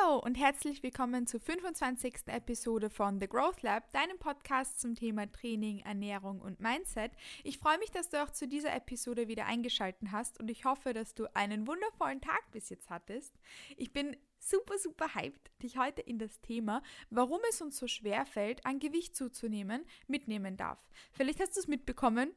Hallo 0.00 0.18
und 0.18 0.36
herzlich 0.36 0.82
willkommen 0.82 1.26
zur 1.26 1.40
25. 1.40 2.26
Episode 2.26 2.88
von 2.88 3.20
The 3.20 3.28
Growth 3.28 3.62
Lab, 3.62 3.92
deinem 3.92 4.18
Podcast 4.18 4.80
zum 4.80 4.94
Thema 4.94 5.30
Training, 5.30 5.80
Ernährung 5.80 6.40
und 6.40 6.60
Mindset. 6.60 7.12
Ich 7.42 7.58
freue 7.58 7.78
mich, 7.78 7.90
dass 7.90 8.08
du 8.08 8.22
auch 8.22 8.30
zu 8.30 8.46
dieser 8.46 8.74
Episode 8.74 9.28
wieder 9.28 9.46
eingeschaltet 9.46 10.08
hast 10.12 10.38
und 10.38 10.50
ich 10.50 10.64
hoffe, 10.64 10.92
dass 10.92 11.14
du 11.14 11.26
einen 11.34 11.66
wundervollen 11.66 12.20
Tag 12.20 12.50
bis 12.52 12.68
jetzt 12.68 12.90
hattest. 12.90 13.34
Ich 13.76 13.92
bin 13.92 14.16
super, 14.38 14.78
super 14.78 15.14
hyped, 15.14 15.50
dich 15.62 15.78
heute 15.78 16.02
in 16.02 16.18
das 16.18 16.40
Thema, 16.40 16.82
warum 17.10 17.40
es 17.50 17.60
uns 17.60 17.76
so 17.78 17.86
schwer 17.86 18.24
fällt, 18.26 18.64
an 18.64 18.78
Gewicht 18.78 19.16
zuzunehmen, 19.16 19.84
mitnehmen 20.06 20.56
darf. 20.56 20.78
Vielleicht 21.12 21.40
hast 21.40 21.56
du 21.56 21.60
es 21.60 21.68
mitbekommen. 21.68 22.32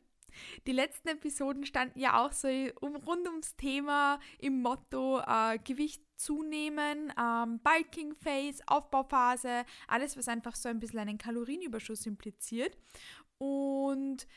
Die 0.67 0.71
letzten 0.71 1.09
Episoden 1.09 1.65
standen 1.65 1.99
ja 1.99 2.23
auch 2.23 2.31
so 2.31 2.47
um, 2.81 2.95
rund 2.95 3.27
ums 3.27 3.55
Thema 3.55 4.19
im 4.39 4.61
Motto 4.61 5.19
äh, 5.19 5.57
Gewicht 5.63 6.01
zunehmen, 6.15 7.13
ähm, 7.19 7.59
Bulking 7.59 8.15
Phase, 8.15 8.63
Aufbauphase, 8.67 9.65
alles, 9.87 10.17
was 10.17 10.27
einfach 10.27 10.55
so 10.55 10.69
ein 10.69 10.79
bisschen 10.79 10.99
einen 10.99 11.17
Kalorienüberschuss 11.17 12.05
impliziert. 12.05 12.77
Und 13.37 14.27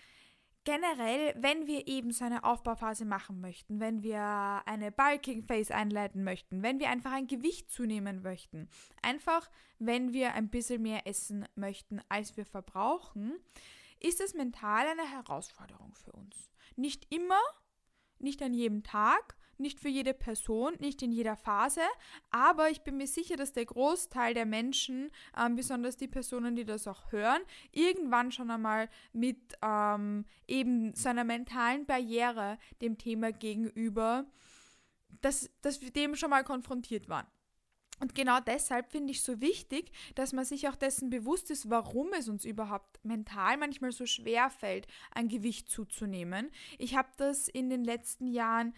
generell, 0.65 1.35
wenn 1.39 1.67
wir 1.67 1.87
eben 1.87 2.11
so 2.11 2.27
eine 2.27 2.45
Aufbauphase 2.45 3.07
machen 3.07 3.41
möchten, 3.41 3.81
wenn 3.81 4.03
wir 4.03 4.21
eine 4.67 4.93
Bulking 4.93 5.43
Phase 5.43 5.75
einleiten 5.75 6.25
möchten, 6.25 6.63
wenn 6.63 6.79
wir 6.79 6.91
einfach 6.91 7.13
ein 7.13 7.27
Gewicht 7.27 7.71
zunehmen 7.71 8.21
möchten, 8.21 8.69
einfach 9.01 9.51
wenn 9.79 10.13
wir 10.13 10.35
ein 10.35 10.51
bisschen 10.51 10.83
mehr 10.83 11.07
essen 11.07 11.47
möchten, 11.55 12.03
als 12.11 12.37
wir 12.37 12.45
verbrauchen, 12.45 13.33
ist 14.01 14.21
es 14.21 14.35
mental 14.35 14.87
eine 14.87 15.11
Herausforderung 15.11 15.95
für 15.95 16.13
uns. 16.13 16.51
Nicht 16.77 17.13
immer, 17.13 17.41
nicht 18.19 18.43
an 18.43 18.55
jedem 18.55 18.83
Tag, 18.83 19.37
nicht 19.59 19.81
für 19.81 19.89
jede 19.89 20.15
Person, 20.15 20.75
nicht 20.79 21.03
in 21.03 21.13
jeder 21.13 21.37
Phase, 21.37 21.83
aber 22.31 22.71
ich 22.71 22.83
bin 22.83 22.97
mir 22.97 23.07
sicher, 23.07 23.37
dass 23.37 23.53
der 23.53 23.67
Großteil 23.67 24.35
der 24.35 24.47
Menschen, 24.47 25.11
ähm, 25.37 25.57
besonders 25.57 25.97
die 25.97 26.09
Personen, 26.09 26.57
die 26.57 26.65
das 26.65 26.87
auch 26.87 27.11
hören, 27.13 27.43
irgendwann 27.73 28.31
schon 28.31 28.51
einmal 28.51 28.89
mit 29.13 29.55
ähm, 29.63 30.25
eben 30.47 30.95
seiner 30.95 31.25
mentalen 31.25 31.87
Barriere 31.87 32.59
dem 32.81 32.99
Thema 32.99 33.33
gegenüber, 33.33 34.27
dass, 35.21 35.51
dass 35.63 35.81
wir 35.81 35.91
dem 35.91 36.15
schon 36.15 36.31
mal 36.31 36.45
konfrontiert 36.45 37.09
waren. 37.09 37.27
Und 38.01 38.15
genau 38.15 38.41
deshalb 38.41 38.91
finde 38.91 39.13
ich 39.13 39.23
so 39.23 39.41
wichtig, 39.41 39.91
dass 40.15 40.33
man 40.33 40.45
sich 40.45 40.69
auch 40.69 40.77
dessen 40.77 41.11
bewusst 41.11 41.51
ist, 41.51 41.69
warum 41.69 42.13
es 42.13 42.29
uns 42.29 42.45
überhaupt 42.45 43.05
mental 43.05 43.57
manchmal 43.57 43.93
so 43.93 44.07
schwer 44.07 44.51
fällt, 44.51 44.87
ein 45.13 45.29
Gewicht 45.29 45.69
zuzunehmen. 45.69 46.51
Ich 46.79 46.97
habe 46.97 47.09
das 47.17 47.49
in 47.49 47.71
den 47.71 47.85
letzten 47.85 48.29
Jahren 48.29 48.75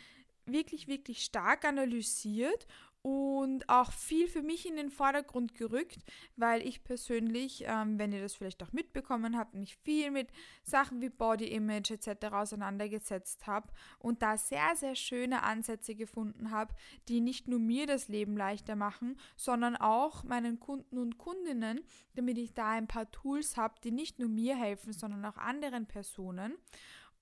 wirklich, 0.46 0.88
wirklich 0.88 1.22
stark 1.22 1.64
analysiert 1.64 2.66
und 3.02 3.68
auch 3.68 3.92
viel 3.92 4.28
für 4.28 4.42
mich 4.42 4.68
in 4.68 4.76
den 4.76 4.90
Vordergrund 4.90 5.54
gerückt, 5.54 5.98
weil 6.36 6.66
ich 6.66 6.84
persönlich, 6.84 7.64
ähm, 7.66 7.98
wenn 7.98 8.12
ihr 8.12 8.20
das 8.20 8.34
vielleicht 8.34 8.62
auch 8.62 8.72
mitbekommen 8.72 9.38
habt, 9.38 9.54
mich 9.54 9.76
viel 9.76 10.10
mit 10.10 10.28
Sachen 10.62 11.00
wie 11.00 11.08
Body 11.08 11.46
Image 11.46 11.90
etc. 11.90 12.26
auseinandergesetzt 12.32 13.46
habe 13.46 13.72
und 13.98 14.22
da 14.22 14.36
sehr, 14.36 14.76
sehr 14.76 14.94
schöne 14.94 15.42
Ansätze 15.42 15.94
gefunden 15.94 16.50
habe, 16.50 16.74
die 17.08 17.20
nicht 17.20 17.48
nur 17.48 17.58
mir 17.58 17.86
das 17.86 18.08
Leben 18.08 18.36
leichter 18.36 18.76
machen, 18.76 19.18
sondern 19.36 19.76
auch 19.76 20.22
meinen 20.24 20.60
Kunden 20.60 20.98
und 20.98 21.16
Kundinnen, 21.16 21.80
damit 22.16 22.36
ich 22.36 22.52
da 22.52 22.70
ein 22.70 22.86
paar 22.86 23.10
Tools 23.10 23.56
habe, 23.56 23.74
die 23.82 23.92
nicht 23.92 24.18
nur 24.18 24.28
mir 24.28 24.56
helfen, 24.56 24.92
sondern 24.92 25.24
auch 25.24 25.38
anderen 25.38 25.86
Personen. 25.86 26.54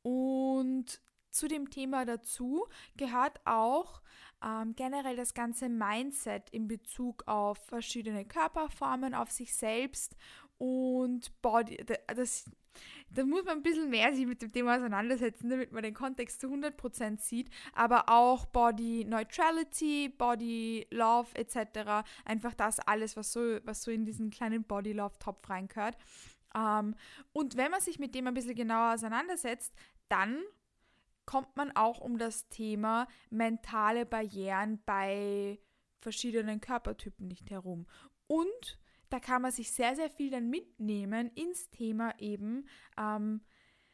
Und 0.02 1.00
zu 1.38 1.46
dem 1.46 1.70
Thema 1.70 2.04
dazu 2.04 2.66
gehört 2.96 3.40
auch 3.44 4.02
ähm, 4.44 4.74
generell 4.74 5.16
das 5.16 5.34
ganze 5.34 5.68
Mindset 5.68 6.50
in 6.50 6.66
Bezug 6.66 7.22
auf 7.26 7.58
verschiedene 7.66 8.24
Körperformen, 8.24 9.14
auf 9.14 9.30
sich 9.30 9.54
selbst 9.54 10.16
und 10.58 11.40
Body. 11.40 11.78
Das, 12.08 12.50
da 13.10 13.24
muss 13.24 13.44
man 13.44 13.58
ein 13.58 13.62
bisschen 13.62 13.88
mehr 13.88 14.12
sich 14.14 14.26
mit 14.26 14.42
dem 14.42 14.52
Thema 14.52 14.76
auseinandersetzen, 14.76 15.48
damit 15.48 15.70
man 15.70 15.84
den 15.84 15.94
Kontext 15.94 16.40
zu 16.40 16.48
100% 16.48 17.20
sieht, 17.20 17.50
aber 17.72 18.08
auch 18.08 18.46
Body 18.46 19.04
Neutrality, 19.04 20.08
Body 20.08 20.88
Love 20.90 21.28
etc. 21.34 22.04
Einfach 22.24 22.54
das 22.54 22.80
alles, 22.80 23.16
was 23.16 23.32
so, 23.32 23.58
was 23.62 23.82
so 23.82 23.92
in 23.92 24.04
diesen 24.04 24.30
kleinen 24.30 24.64
Body 24.64 24.92
Love 24.92 25.18
Topf 25.20 25.48
reingehört. 25.48 25.96
Ähm, 26.54 26.96
und 27.32 27.56
wenn 27.56 27.70
man 27.70 27.80
sich 27.80 28.00
mit 28.00 28.14
dem 28.16 28.26
ein 28.26 28.34
bisschen 28.34 28.56
genauer 28.56 28.94
auseinandersetzt, 28.94 29.72
dann 30.08 30.42
kommt 31.28 31.58
man 31.58 31.76
auch 31.76 32.00
um 32.00 32.16
das 32.16 32.48
Thema 32.48 33.06
mentale 33.28 34.06
Barrieren 34.06 34.80
bei 34.86 35.58
verschiedenen 36.00 36.58
Körpertypen 36.62 37.28
nicht 37.28 37.50
herum. 37.50 37.86
Und 38.26 38.78
da 39.10 39.20
kann 39.20 39.42
man 39.42 39.52
sich 39.52 39.70
sehr, 39.70 39.94
sehr 39.94 40.08
viel 40.08 40.30
dann 40.30 40.48
mitnehmen 40.48 41.30
ins 41.34 41.68
Thema 41.68 42.18
eben, 42.18 42.66
ähm, 42.98 43.42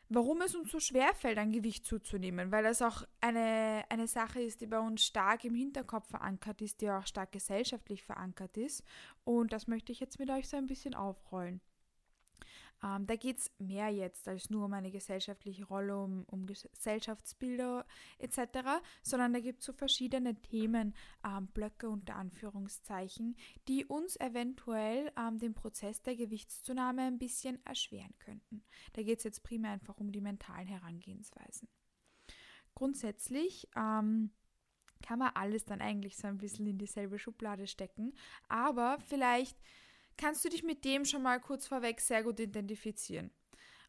warum 0.08 0.42
es 0.42 0.54
uns 0.54 0.70
so 0.70 0.78
schwer 0.78 1.12
fällt, 1.12 1.38
ein 1.38 1.50
Gewicht 1.50 1.84
zuzunehmen, 1.84 2.52
weil 2.52 2.62
das 2.62 2.80
auch 2.82 3.02
eine, 3.20 3.82
eine 3.88 4.06
Sache 4.06 4.40
ist, 4.40 4.60
die 4.60 4.68
bei 4.68 4.78
uns 4.78 5.04
stark 5.04 5.42
im 5.44 5.56
Hinterkopf 5.56 6.10
verankert 6.10 6.62
ist, 6.62 6.82
die 6.82 6.90
auch 6.90 7.04
stark 7.04 7.32
gesellschaftlich 7.32 8.04
verankert 8.04 8.56
ist. 8.56 8.84
Und 9.24 9.52
das 9.52 9.66
möchte 9.66 9.90
ich 9.90 9.98
jetzt 9.98 10.20
mit 10.20 10.30
euch 10.30 10.48
so 10.48 10.56
ein 10.56 10.68
bisschen 10.68 10.94
aufrollen. 10.94 11.60
Ähm, 12.84 13.06
da 13.06 13.16
geht 13.16 13.38
es 13.38 13.50
mehr 13.58 13.88
jetzt 13.88 14.28
als 14.28 14.50
nur 14.50 14.66
um 14.66 14.72
eine 14.74 14.90
gesellschaftliche 14.90 15.64
Rolle, 15.64 15.96
um, 15.96 16.24
um 16.26 16.46
Gesellschaftsbilder 16.46 17.86
etc., 18.18 18.82
sondern 19.02 19.32
da 19.32 19.40
gibt 19.40 19.60
es 19.60 19.66
so 19.66 19.72
verschiedene 19.72 20.34
Themen, 20.34 20.94
ähm, 21.24 21.46
Blöcke 21.48 21.88
unter 21.88 22.16
Anführungszeichen, 22.16 23.36
die 23.68 23.86
uns 23.86 24.16
eventuell 24.20 25.10
ähm, 25.18 25.38
den 25.38 25.54
Prozess 25.54 26.02
der 26.02 26.16
Gewichtszunahme 26.16 27.02
ein 27.02 27.18
bisschen 27.18 27.64
erschweren 27.64 28.14
könnten. 28.18 28.62
Da 28.92 29.02
geht 29.02 29.18
es 29.18 29.24
jetzt 29.24 29.42
primär 29.42 29.70
einfach 29.70 29.96
um 29.98 30.12
die 30.12 30.20
mentalen 30.20 30.68
Herangehensweisen. 30.68 31.68
Grundsätzlich 32.74 33.68
ähm, 33.76 34.30
kann 35.02 35.18
man 35.18 35.32
alles 35.34 35.64
dann 35.64 35.80
eigentlich 35.80 36.16
so 36.16 36.26
ein 36.26 36.38
bisschen 36.38 36.66
in 36.66 36.76
dieselbe 36.76 37.18
Schublade 37.18 37.66
stecken, 37.66 38.14
aber 38.48 38.98
vielleicht 39.06 39.56
kannst 40.16 40.44
du 40.44 40.48
dich 40.48 40.62
mit 40.62 40.84
dem 40.84 41.04
schon 41.04 41.22
mal 41.22 41.40
kurz 41.40 41.66
vorweg 41.66 42.00
sehr 42.00 42.22
gut 42.22 42.40
identifizieren. 42.40 43.30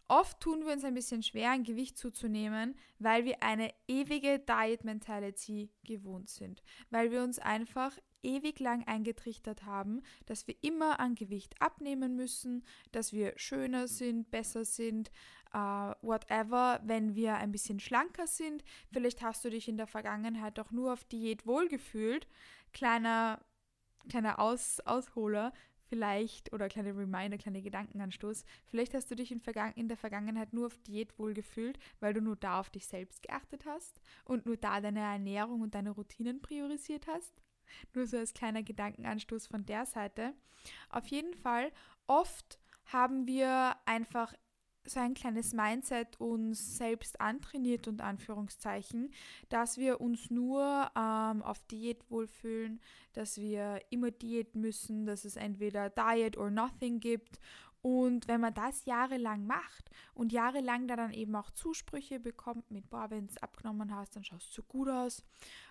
Oft 0.08 0.40
tun 0.40 0.66
wir 0.66 0.74
uns 0.74 0.84
ein 0.84 0.94
bisschen 0.94 1.24
schwer, 1.24 1.50
ein 1.50 1.63
Gewicht 1.63 1.97
zuzunehmen, 1.97 2.75
weil 3.00 3.25
wir 3.25 3.41
eine 3.41 3.74
ewige 3.88 4.38
Diet 4.38 4.84
Mentality 4.84 5.72
gewohnt 5.84 6.30
sind, 6.30 6.62
weil 6.91 7.12
wir 7.12 7.24
uns 7.24 7.40
einfach 7.40 7.97
ewig 8.22 8.59
lang 8.59 8.84
eingetrichtert 8.85 9.64
haben, 9.66 10.02
dass 10.28 10.46
wir 10.47 10.56
immer 10.62 11.00
an 11.00 11.16
Gewicht 11.16 11.59
abnehmen 11.59 12.16
müssen, 12.16 12.64
dass 12.91 13.14
wir 13.14 13.34
schöner 13.38 13.88
sind, 13.88 14.30
besser 14.30 14.64
sind, 14.64 15.12
uh, 15.56 15.94
whatever, 16.02 16.81
wenn 16.84 17.16
wir 17.16 17.35
ein 17.35 17.52
bisschen 17.52 17.80
schlanker 17.80 18.28
sind. 18.28 18.64
Vielleicht 18.91 19.24
hast 19.24 19.44
du 19.44 19.50
dich 19.50 19.68
in 19.68 19.78
der 19.78 19.88
Vergangenheit 19.88 20.59
auch 20.59 20.72
nur 20.72 20.94
auf 20.94 21.03
Diät 21.06 21.47
wohlgefühlt. 21.47 22.28
Kleiner, 22.74 23.44
kleiner 24.08 24.40
Aus, 24.40 24.80
Ausholer 24.81 25.52
vielleicht, 25.88 26.53
oder 26.53 26.68
kleine 26.68 26.96
Reminder, 26.96 27.38
kleine 27.38 27.62
Gedankenanstoß, 27.62 28.46
vielleicht 28.66 28.94
hast 28.94 29.09
du 29.12 29.16
dich 29.16 29.31
in, 29.31 29.41
in, 29.75 29.88
der 29.88 29.97
Vergangenheit 29.97 30.53
nur 30.53 30.68
auf 30.68 30.78
Diät 30.79 31.18
wohlgefühlt, 31.18 31.79
weil 32.00 32.13
du 32.13 32.22
nur 32.22 32.35
da 32.35 32.59
auf 32.59 32.69
dich 32.69 32.88
selbst 32.88 33.23
geachtet 33.23 33.66
hast 33.66 34.01
und 34.23 34.46
nur 34.46 34.57
da 34.57 34.81
deine 34.81 35.00
Ernährung 35.00 35.62
und 35.62 35.75
deine 35.75 35.91
Routinen 35.91 36.41
priorisiert 36.41 37.07
hast. 37.07 37.41
Nur 37.94 38.06
so 38.07 38.18
als 38.18 38.34
kleiner 38.34 38.63
Gedankenanstoß 38.63 39.47
von 39.47 39.66
der 39.66 39.85
Seite. 39.85 40.34
Auf 40.90 41.07
jeden 41.07 41.34
Fall, 41.34 41.72
oft 42.07 42.59
haben 42.85 43.28
wir 43.28 43.75
einfach 43.85 44.34
so 44.85 45.00
ein 45.00 45.13
kleines 45.13 45.53
Mindset 45.53 46.19
uns 46.19 46.78
selbst 46.78 47.19
antrainiert 47.19 47.88
und 47.88 48.01
Anführungszeichen, 48.01 49.12
dass 49.50 49.78
wir 49.78 50.01
uns 50.01 50.29
nur 50.29 50.90
ähm, 50.96 51.41
auf 51.41 51.59
Diät 51.68 52.09
wohlfühlen, 52.09 52.79
dass 53.13 53.38
wir 53.38 53.81
immer 53.90 54.12
Diät 54.12 54.56
müssen, 54.56 55.05
dass 55.05 55.26
es 55.26 55.35
entweder 55.35 55.90
Diet 55.90 56.37
or 56.37 56.52
Nothing 56.52 56.99
gibt 56.99 57.40
und 57.85 58.28
wenn 58.28 58.41
man 58.41 58.55
das 58.55 58.85
jahrelang 58.85 59.46
macht 59.46 59.91
und 60.16 60.32
jahrelang 60.32 60.87
da 60.87 60.96
dann 60.96 61.14
eben 61.14 61.35
auch 61.35 61.52
Zusprüche 61.52 62.20
bekommt 62.20 62.72
mit, 62.72 62.90
boah, 62.90 63.11
wenn 63.11 63.26
es 63.26 63.37
abgenommen 63.37 63.96
hast, 63.96 64.16
dann 64.16 64.23
schaust 64.23 64.58
du 64.58 64.64
gut 64.64 64.90
aus 64.90 65.23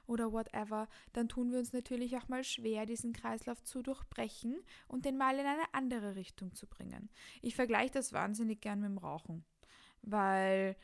oder 0.07 0.31
whatever, 0.31 0.87
dann 1.13 1.29
tun 1.29 1.51
wir 1.51 1.59
uns 1.59 1.73
natürlich 1.73 2.17
auch 2.17 2.29
mal 2.29 2.45
schwer, 2.45 2.87
diesen 2.87 3.15
Kreislauf 3.15 3.65
zu 3.65 3.83
durchbrechen 3.83 4.63
und 4.87 5.07
den 5.07 5.17
mal 5.17 5.37
in 5.37 5.45
eine 5.45 5.65
andere 5.73 6.15
Richtung 6.15 6.55
zu 6.55 6.69
bringen. 6.69 7.11
Ich 7.43 7.57
vergleiche 7.57 7.95
das 7.95 8.13
wahnsinnig 8.13 8.61
gern 8.61 8.79
mit 8.79 8.91
dem 8.91 8.99
Rauchen, 8.99 9.45
weil 10.03 10.77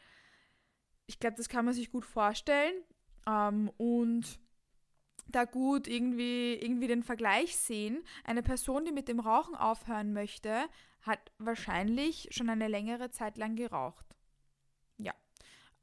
ich 1.06 1.20
glaube, 1.20 1.36
das 1.36 1.48
kann 1.48 1.64
man 1.64 1.74
sich 1.74 1.92
gut 1.92 2.06
vorstellen 2.06 2.74
ähm, 3.28 3.70
und 3.76 4.40
da 5.30 5.44
gut 5.44 5.86
irgendwie, 5.86 6.54
irgendwie 6.54 6.86
den 6.86 7.02
Vergleich 7.02 7.56
sehen. 7.56 8.02
Eine 8.24 8.42
Person, 8.42 8.84
die 8.84 8.92
mit 8.92 9.08
dem 9.08 9.20
Rauchen 9.20 9.54
aufhören 9.54 10.12
möchte, 10.12 10.64
hat 11.02 11.32
wahrscheinlich 11.38 12.28
schon 12.30 12.48
eine 12.48 12.68
längere 12.68 13.10
Zeit 13.10 13.38
lang 13.38 13.56
geraucht. 13.56 14.04
Ja. 14.98 15.14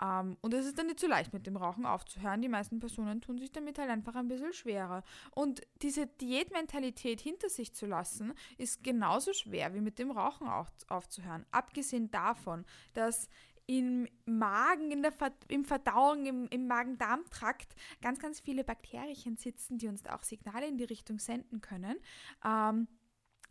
Ähm, 0.02 0.38
und 0.42 0.54
es 0.54 0.66
ist 0.66 0.78
dann 0.78 0.88
nicht 0.88 1.00
so 1.00 1.08
leicht, 1.08 1.34
mit 1.34 1.48
dem 1.48 1.58
Rauchen 1.58 1.86
aufzuhören. 1.86 2.42
Die 2.42 2.50
meisten 2.50 2.80
Personen 2.80 3.22
tun 3.22 3.38
sich 3.38 3.52
damit 3.52 3.80
halt 3.80 3.90
einfach 3.90 4.16
ein 4.16 4.28
bisschen 4.28 4.54
schwerer. 4.54 5.04
Und 5.32 5.62
diese 5.82 6.08
Diätmentalität 6.08 7.20
hinter 7.20 7.50
sich 7.50 7.74
zu 7.74 7.86
lassen, 7.86 8.34
ist 8.58 8.84
genauso 8.84 9.34
schwer 9.34 9.74
wie 9.74 9.82
mit 9.82 9.98
dem 10.00 10.12
Rauchen 10.12 10.48
auf, 10.48 10.68
aufzuhören. 10.88 11.46
Abgesehen 11.52 12.12
davon, 12.12 12.66
dass 12.94 13.28
im 13.68 14.08
Magen, 14.26 14.92
in 14.92 15.04
der 15.04 15.12
Ver 15.12 15.32
im 15.50 15.66
Verdauung, 15.66 16.26
im, 16.26 16.48
im 16.48 16.68
Magen-Darm-Trakt 16.68 17.76
ganz, 18.02 18.20
ganz 18.20 18.40
viele 18.40 18.64
Bakterien 18.64 19.38
sitzen, 19.38 19.78
die 19.78 19.88
uns 19.88 20.06
auch 20.08 20.24
Signale 20.24 20.68
in 20.68 20.78
die 20.78 20.86
Richtung 20.86 21.20
senden 21.20 21.62
können. 21.62 21.98
Ähm, 22.44 22.88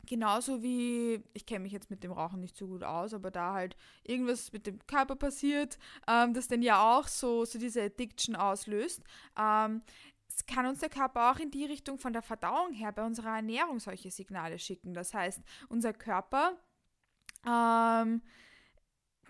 Genauso 0.08 0.62
wie, 0.62 1.20
ich 1.34 1.46
kenne 1.46 1.64
mich 1.64 1.72
jetzt 1.72 1.90
mit 1.90 2.04
dem 2.04 2.12
Rauchen 2.12 2.40
nicht 2.40 2.56
so 2.56 2.68
gut 2.68 2.84
aus, 2.84 3.12
aber 3.12 3.32
da 3.32 3.54
halt 3.54 3.76
irgendwas 4.04 4.52
mit 4.52 4.66
dem 4.66 4.78
Körper 4.86 5.16
passiert, 5.16 5.78
ähm, 6.06 6.32
das 6.32 6.46
dann 6.46 6.62
ja 6.62 6.96
auch 6.96 7.08
so, 7.08 7.44
so 7.44 7.58
diese 7.58 7.82
Addiction 7.82 8.36
auslöst, 8.36 9.02
ähm, 9.36 9.82
kann 10.46 10.66
uns 10.66 10.78
der 10.78 10.90
Körper 10.90 11.32
auch 11.32 11.40
in 11.40 11.50
die 11.50 11.64
Richtung 11.64 11.98
von 11.98 12.12
der 12.12 12.22
Verdauung 12.22 12.72
her 12.72 12.92
bei 12.92 13.04
unserer 13.04 13.36
Ernährung 13.36 13.80
solche 13.80 14.10
Signale 14.12 14.58
schicken. 14.58 14.94
Das 14.94 15.12
heißt, 15.12 15.40
unser 15.68 15.92
Körper 15.92 16.56
ähm, 17.44 18.22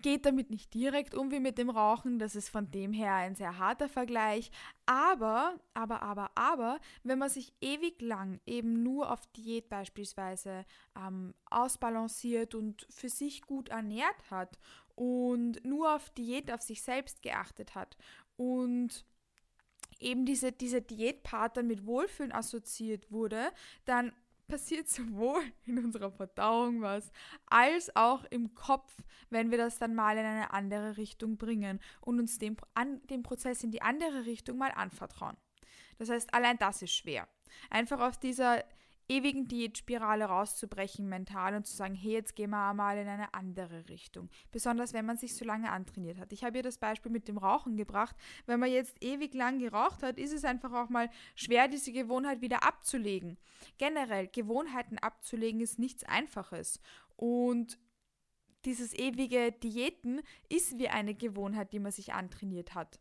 geht 0.07 0.25
damit 0.25 0.49
nicht 0.49 0.73
direkt 0.73 1.15
um 1.15 1.31
wie 1.31 1.41
mit 1.41 1.57
dem 1.57 1.69
Rauchen. 1.69 2.17
Das 2.17 2.33
ist 2.33 2.47
von 2.47 2.71
dem 2.71 2.93
her 2.93 3.13
ein 3.15 3.35
sehr 3.35 3.57
harter 3.57 3.89
Vergleich. 3.89 4.51
Aber, 4.85 5.59
aber, 5.73 6.01
aber, 6.01 6.31
aber, 6.35 6.79
wenn 7.03 7.19
man 7.19 7.29
sich 7.29 7.51
ewig 7.59 8.01
lang 8.01 8.39
eben 8.45 8.83
nur 8.83 9.11
auf 9.11 9.27
Diät 9.35 9.67
beispielsweise 9.67 10.63
ähm, 10.95 11.33
ausbalanciert 11.49 12.55
und 12.55 12.87
für 12.89 13.09
sich 13.09 13.41
gut 13.41 13.67
ernährt 13.67 14.31
hat 14.31 14.57
und 14.95 15.65
nur 15.65 15.93
auf 15.93 16.09
Diät 16.11 16.53
auf 16.53 16.61
sich 16.61 16.81
selbst 16.83 17.21
geachtet 17.21 17.75
hat 17.75 17.97
und 18.37 19.03
eben 19.99 20.25
diese, 20.25 20.53
dieser 20.53 20.79
Diätpart 20.79 21.57
dann 21.57 21.67
mit 21.67 21.85
Wohlfühlen 21.85 22.31
assoziiert 22.31 23.11
wurde, 23.11 23.51
dann 23.83 24.13
passiert 24.47 24.87
sowohl 24.89 25.41
in 25.65 25.83
unserer 25.83 26.11
Verdauung 26.11 26.81
was, 26.81 27.11
als 27.47 27.95
auch 27.95 28.23
im 28.25 28.55
Kopf, 28.55 28.91
wenn 29.29 29.51
wir 29.51 29.57
das 29.57 29.77
dann 29.77 29.95
mal 29.95 30.17
in 30.17 30.25
eine 30.25 30.51
andere 30.51 30.97
Richtung 30.97 31.37
bringen 31.37 31.79
und 32.01 32.19
uns 32.19 32.37
den, 32.37 32.57
an, 32.73 33.01
den 33.07 33.23
Prozess 33.23 33.63
in 33.63 33.71
die 33.71 33.81
andere 33.81 34.25
Richtung 34.25 34.57
mal 34.57 34.71
anvertrauen. 34.71 35.37
Das 35.97 36.09
heißt, 36.09 36.33
allein 36.33 36.57
das 36.57 36.81
ist 36.81 36.93
schwer. 36.93 37.27
Einfach 37.69 37.99
aus 37.99 38.19
dieser 38.19 38.63
ewigen 39.09 39.47
Diätspirale 39.47 40.25
rauszubrechen 40.25 41.07
mental 41.07 41.55
und 41.55 41.65
zu 41.65 41.75
sagen, 41.75 41.95
hey, 41.95 42.13
jetzt 42.13 42.35
gehen 42.35 42.49
wir 42.49 42.73
mal 42.73 42.97
in 42.97 43.07
eine 43.07 43.33
andere 43.33 43.87
Richtung. 43.89 44.29
Besonders 44.51 44.93
wenn 44.93 45.05
man 45.05 45.17
sich 45.17 45.35
so 45.35 45.45
lange 45.45 45.71
antrainiert 45.71 46.19
hat. 46.19 46.33
Ich 46.33 46.43
habe 46.43 46.53
hier 46.53 46.63
das 46.63 46.77
Beispiel 46.77 47.11
mit 47.11 47.27
dem 47.27 47.37
Rauchen 47.37 47.77
gebracht. 47.77 48.15
Wenn 48.45 48.59
man 48.59 48.71
jetzt 48.71 49.01
ewig 49.03 49.33
lang 49.33 49.59
geraucht 49.59 50.03
hat, 50.03 50.17
ist 50.17 50.33
es 50.33 50.43
einfach 50.43 50.73
auch 50.73 50.89
mal 50.89 51.09
schwer, 51.35 51.67
diese 51.67 51.91
Gewohnheit 51.91 52.41
wieder 52.41 52.63
abzulegen. 52.63 53.37
Generell, 53.77 54.27
Gewohnheiten 54.27 54.97
abzulegen 54.97 55.61
ist 55.61 55.79
nichts 55.79 56.03
Einfaches. 56.03 56.81
Und 57.15 57.79
dieses 58.65 58.93
ewige 58.93 59.51
Diäten 59.51 60.21
ist 60.49 60.77
wie 60.77 60.89
eine 60.89 61.15
Gewohnheit, 61.15 61.71
die 61.71 61.79
man 61.79 61.91
sich 61.91 62.13
antrainiert 62.13 62.75
hat. 62.75 62.99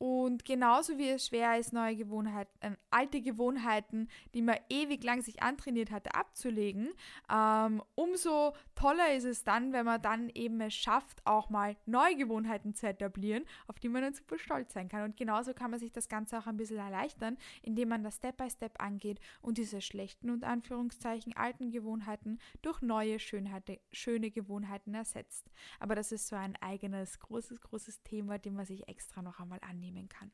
Und 0.00 0.46
genauso 0.46 0.96
wie 0.96 1.10
es 1.10 1.26
schwer 1.26 1.58
ist, 1.58 1.74
neue 1.74 1.94
Gewohnheiten, 1.94 2.50
äh, 2.60 2.70
alte 2.88 3.20
Gewohnheiten, 3.20 4.08
die 4.32 4.40
man 4.40 4.56
ewig 4.70 5.04
lang 5.04 5.20
sich 5.20 5.42
antrainiert 5.42 5.90
hatte, 5.90 6.14
abzulegen, 6.14 6.88
ähm, 7.30 7.82
umso 7.96 8.54
toller 8.74 9.12
ist 9.14 9.24
es 9.24 9.44
dann, 9.44 9.74
wenn 9.74 9.84
man 9.84 10.00
dann 10.00 10.30
eben 10.30 10.58
es 10.62 10.72
schafft, 10.72 11.20
auch 11.26 11.50
mal 11.50 11.76
neue 11.84 12.16
Gewohnheiten 12.16 12.74
zu 12.74 12.88
etablieren, 12.88 13.44
auf 13.66 13.78
die 13.78 13.90
man 13.90 14.00
dann 14.00 14.14
super 14.14 14.38
stolz 14.38 14.72
sein 14.72 14.88
kann. 14.88 15.02
Und 15.02 15.18
genauso 15.18 15.52
kann 15.52 15.70
man 15.70 15.78
sich 15.78 15.92
das 15.92 16.08
Ganze 16.08 16.38
auch 16.38 16.46
ein 16.46 16.56
bisschen 16.56 16.78
erleichtern, 16.78 17.36
indem 17.60 17.90
man 17.90 18.02
das 18.02 18.16
Step 18.16 18.38
by 18.38 18.48
Step 18.48 18.82
angeht 18.82 19.20
und 19.42 19.58
diese 19.58 19.82
schlechten 19.82 20.30
und 20.30 20.44
Anführungszeichen 20.44 21.36
alten 21.36 21.72
Gewohnheiten 21.72 22.38
durch 22.62 22.80
neue 22.80 23.18
Schönheit, 23.18 23.64
schöne 23.92 24.30
Gewohnheiten 24.30 24.94
ersetzt. 24.94 25.50
Aber 25.78 25.94
das 25.94 26.10
ist 26.10 26.28
so 26.28 26.36
ein 26.36 26.56
eigenes, 26.62 27.20
großes, 27.20 27.60
großes 27.60 28.02
Thema, 28.02 28.38
dem 28.38 28.54
man 28.54 28.64
sich 28.64 28.88
extra 28.88 29.20
noch 29.20 29.40
einmal 29.40 29.60
annimmt 29.60 29.89
nehmen 29.90 30.08
kann. 30.08 30.32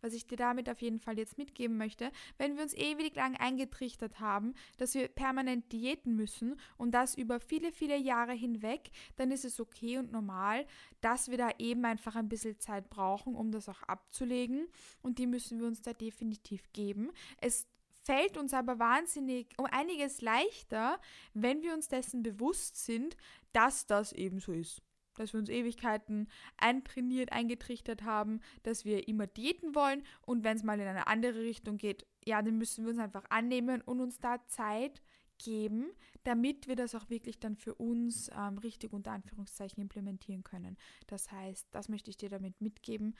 Was 0.00 0.14
ich 0.14 0.26
dir 0.26 0.36
damit 0.36 0.68
auf 0.68 0.80
jeden 0.80 0.98
Fall 0.98 1.18
jetzt 1.18 1.38
mitgeben 1.38 1.76
möchte, 1.76 2.10
wenn 2.38 2.56
wir 2.56 2.62
uns 2.62 2.74
ewig 2.74 3.14
lang 3.14 3.36
eingetrichtert 3.36 4.20
haben, 4.20 4.54
dass 4.76 4.94
wir 4.94 5.08
permanent 5.08 5.72
diäten 5.72 6.16
müssen 6.16 6.58
und 6.76 6.92
das 6.92 7.14
über 7.14 7.40
viele, 7.40 7.72
viele 7.72 7.96
Jahre 7.96 8.32
hinweg, 8.32 8.90
dann 9.16 9.30
ist 9.30 9.44
es 9.44 9.60
okay 9.60 9.98
und 9.98 10.12
normal, 10.12 10.66
dass 11.00 11.30
wir 11.30 11.38
da 11.38 11.50
eben 11.58 11.84
einfach 11.84 12.16
ein 12.16 12.28
bisschen 12.28 12.58
Zeit 12.60 12.88
brauchen, 12.90 13.34
um 13.34 13.50
das 13.52 13.68
auch 13.68 13.82
abzulegen 13.82 14.68
und 15.02 15.18
die 15.18 15.26
müssen 15.26 15.60
wir 15.60 15.66
uns 15.66 15.82
da 15.82 15.92
definitiv 15.92 16.72
geben. 16.72 17.10
Es 17.40 17.66
fällt 18.04 18.38
uns 18.38 18.54
aber 18.54 18.78
wahnsinnig 18.78 19.48
um 19.58 19.66
einiges 19.66 20.22
leichter, 20.22 20.98
wenn 21.34 21.62
wir 21.62 21.74
uns 21.74 21.88
dessen 21.88 22.22
bewusst 22.22 22.82
sind, 22.84 23.16
dass 23.52 23.86
das 23.86 24.12
eben 24.12 24.40
so 24.40 24.52
ist 24.52 24.82
dass 25.18 25.32
wir 25.32 25.40
uns 25.40 25.48
Ewigkeiten 25.48 26.28
eintrainiert, 26.56 27.32
eingetrichtert 27.32 28.02
haben, 28.02 28.40
dass 28.62 28.84
wir 28.84 29.08
immer 29.08 29.26
diäten 29.26 29.74
wollen 29.74 30.02
und 30.22 30.44
wenn 30.44 30.56
es 30.56 30.62
mal 30.62 30.78
in 30.80 30.86
eine 30.86 31.06
andere 31.06 31.40
Richtung 31.40 31.76
geht, 31.76 32.06
ja, 32.24 32.42
dann 32.42 32.58
müssen 32.58 32.84
wir 32.84 32.90
uns 32.90 33.00
einfach 33.00 33.24
annehmen 33.30 33.80
und 33.82 34.00
uns 34.00 34.18
da 34.18 34.44
Zeit 34.46 35.02
geben, 35.38 35.92
damit 36.24 36.68
wir 36.68 36.76
das 36.76 36.94
auch 36.94 37.08
wirklich 37.10 37.38
dann 37.38 37.56
für 37.56 37.74
uns 37.74 38.30
ähm, 38.36 38.58
richtig 38.58 38.92
unter 38.92 39.12
Anführungszeichen 39.12 39.80
implementieren 39.80 40.44
können. 40.44 40.76
Das 41.06 41.30
heißt, 41.30 41.68
das 41.70 41.88
möchte 41.88 42.10
ich 42.10 42.16
dir 42.16 42.28
damit 42.28 42.60
mitgeben. 42.60 43.14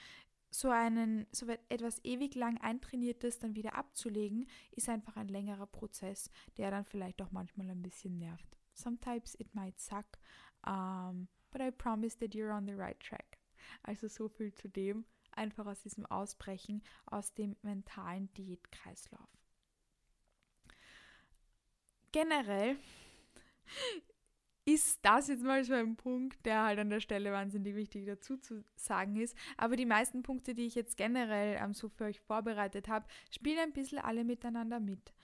So 0.50 0.70
einen, 0.70 1.26
so 1.30 1.46
etwas 1.68 2.02
ewig 2.04 2.34
lang 2.34 2.58
eintrainiertes 2.58 3.38
dann 3.38 3.54
wieder 3.54 3.74
abzulegen, 3.74 4.46
ist 4.72 4.88
einfach 4.88 5.16
ein 5.16 5.28
längerer 5.28 5.66
Prozess, 5.66 6.30
der 6.56 6.70
dann 6.70 6.84
vielleicht 6.84 7.20
auch 7.22 7.30
manchmal 7.30 7.70
ein 7.70 7.82
bisschen 7.82 8.18
nervt. 8.18 8.56
Sometimes 8.74 9.34
it 9.38 9.54
might 9.54 9.78
suck. 9.78 10.06
Um, 10.66 11.28
but 11.50 11.60
I 11.60 11.70
promise 11.70 12.16
that 12.18 12.34
you're 12.34 12.52
on 12.52 12.66
the 12.66 12.74
right 12.74 12.98
track. 13.00 13.38
Also 13.82 14.08
so 14.08 14.28
viel 14.28 14.52
zu 14.54 14.68
dem, 14.68 15.04
einfach 15.32 15.66
aus 15.66 15.82
diesem 15.82 16.06
Ausbrechen, 16.06 16.82
aus 17.06 17.34
dem 17.34 17.56
mentalen 17.62 18.32
Diätkreislauf. 18.34 19.28
Generell 22.12 22.76
ist 24.64 24.98
das 25.02 25.28
jetzt 25.28 25.44
mal 25.44 25.64
so 25.64 25.72
ein 25.72 25.96
Punkt, 25.96 26.44
der 26.44 26.64
halt 26.64 26.78
an 26.78 26.90
der 26.90 27.00
Stelle 27.00 27.32
wahnsinnig 27.32 27.74
wichtig 27.74 28.04
dazu 28.06 28.36
zu 28.36 28.64
sagen 28.76 29.16
ist. 29.16 29.36
Aber 29.56 29.76
die 29.76 29.86
meisten 29.86 30.22
Punkte, 30.22 30.54
die 30.54 30.66
ich 30.66 30.74
jetzt 30.74 30.96
generell 30.96 31.58
ähm, 31.58 31.72
so 31.72 31.88
für 31.88 32.04
euch 32.04 32.20
vorbereitet 32.20 32.88
habe, 32.88 33.06
spielen 33.30 33.58
ein 33.58 33.72
bisschen 33.72 33.98
alle 33.98 34.24
miteinander 34.24 34.78
mit. 34.78 35.14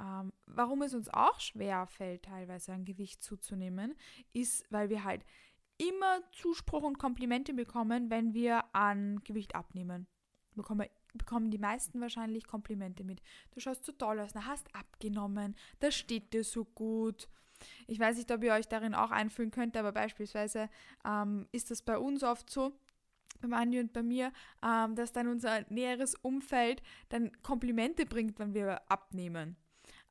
Ähm, 0.00 0.32
warum 0.46 0.82
es 0.82 0.94
uns 0.94 1.08
auch 1.12 1.38
schwer 1.38 1.86
fällt, 1.86 2.24
teilweise 2.24 2.72
an 2.72 2.84
Gewicht 2.84 3.22
zuzunehmen, 3.22 3.94
ist, 4.32 4.64
weil 4.70 4.88
wir 4.88 5.04
halt 5.04 5.24
immer 5.78 6.20
Zuspruch 6.32 6.82
und 6.82 6.98
Komplimente 6.98 7.52
bekommen, 7.52 8.10
wenn 8.10 8.34
wir 8.34 8.64
an 8.74 9.20
Gewicht 9.24 9.54
abnehmen. 9.54 10.06
Bekommen, 10.54 10.88
bekommen 11.14 11.50
die 11.50 11.58
meisten 11.58 12.00
wahrscheinlich 12.00 12.46
Komplimente 12.46 13.02
mit. 13.04 13.20
Du 13.50 13.60
schaust 13.60 13.84
so 13.84 13.92
toll 13.92 14.20
aus, 14.20 14.34
na, 14.34 14.46
hast 14.46 14.74
abgenommen, 14.74 15.56
das 15.80 15.94
steht 15.94 16.32
dir 16.32 16.44
so 16.44 16.64
gut. 16.64 17.28
Ich 17.86 17.98
weiß 17.98 18.16
nicht, 18.16 18.30
ob 18.30 18.42
ihr 18.42 18.52
euch 18.52 18.68
darin 18.68 18.94
auch 18.94 19.10
einfühlen 19.10 19.50
könnt, 19.50 19.76
aber 19.76 19.92
beispielsweise 19.92 20.68
ähm, 21.04 21.48
ist 21.50 21.70
das 21.70 21.82
bei 21.82 21.98
uns 21.98 22.22
oft 22.22 22.50
so, 22.50 22.72
bei 23.40 23.56
Andi 23.56 23.80
und 23.80 23.92
bei 23.92 24.02
mir, 24.02 24.32
ähm, 24.64 24.94
dass 24.94 25.12
dann 25.12 25.28
unser 25.28 25.64
näheres 25.70 26.14
Umfeld 26.14 26.82
dann 27.08 27.30
Komplimente 27.42 28.06
bringt, 28.06 28.38
wenn 28.38 28.54
wir 28.54 28.90
abnehmen 28.90 29.56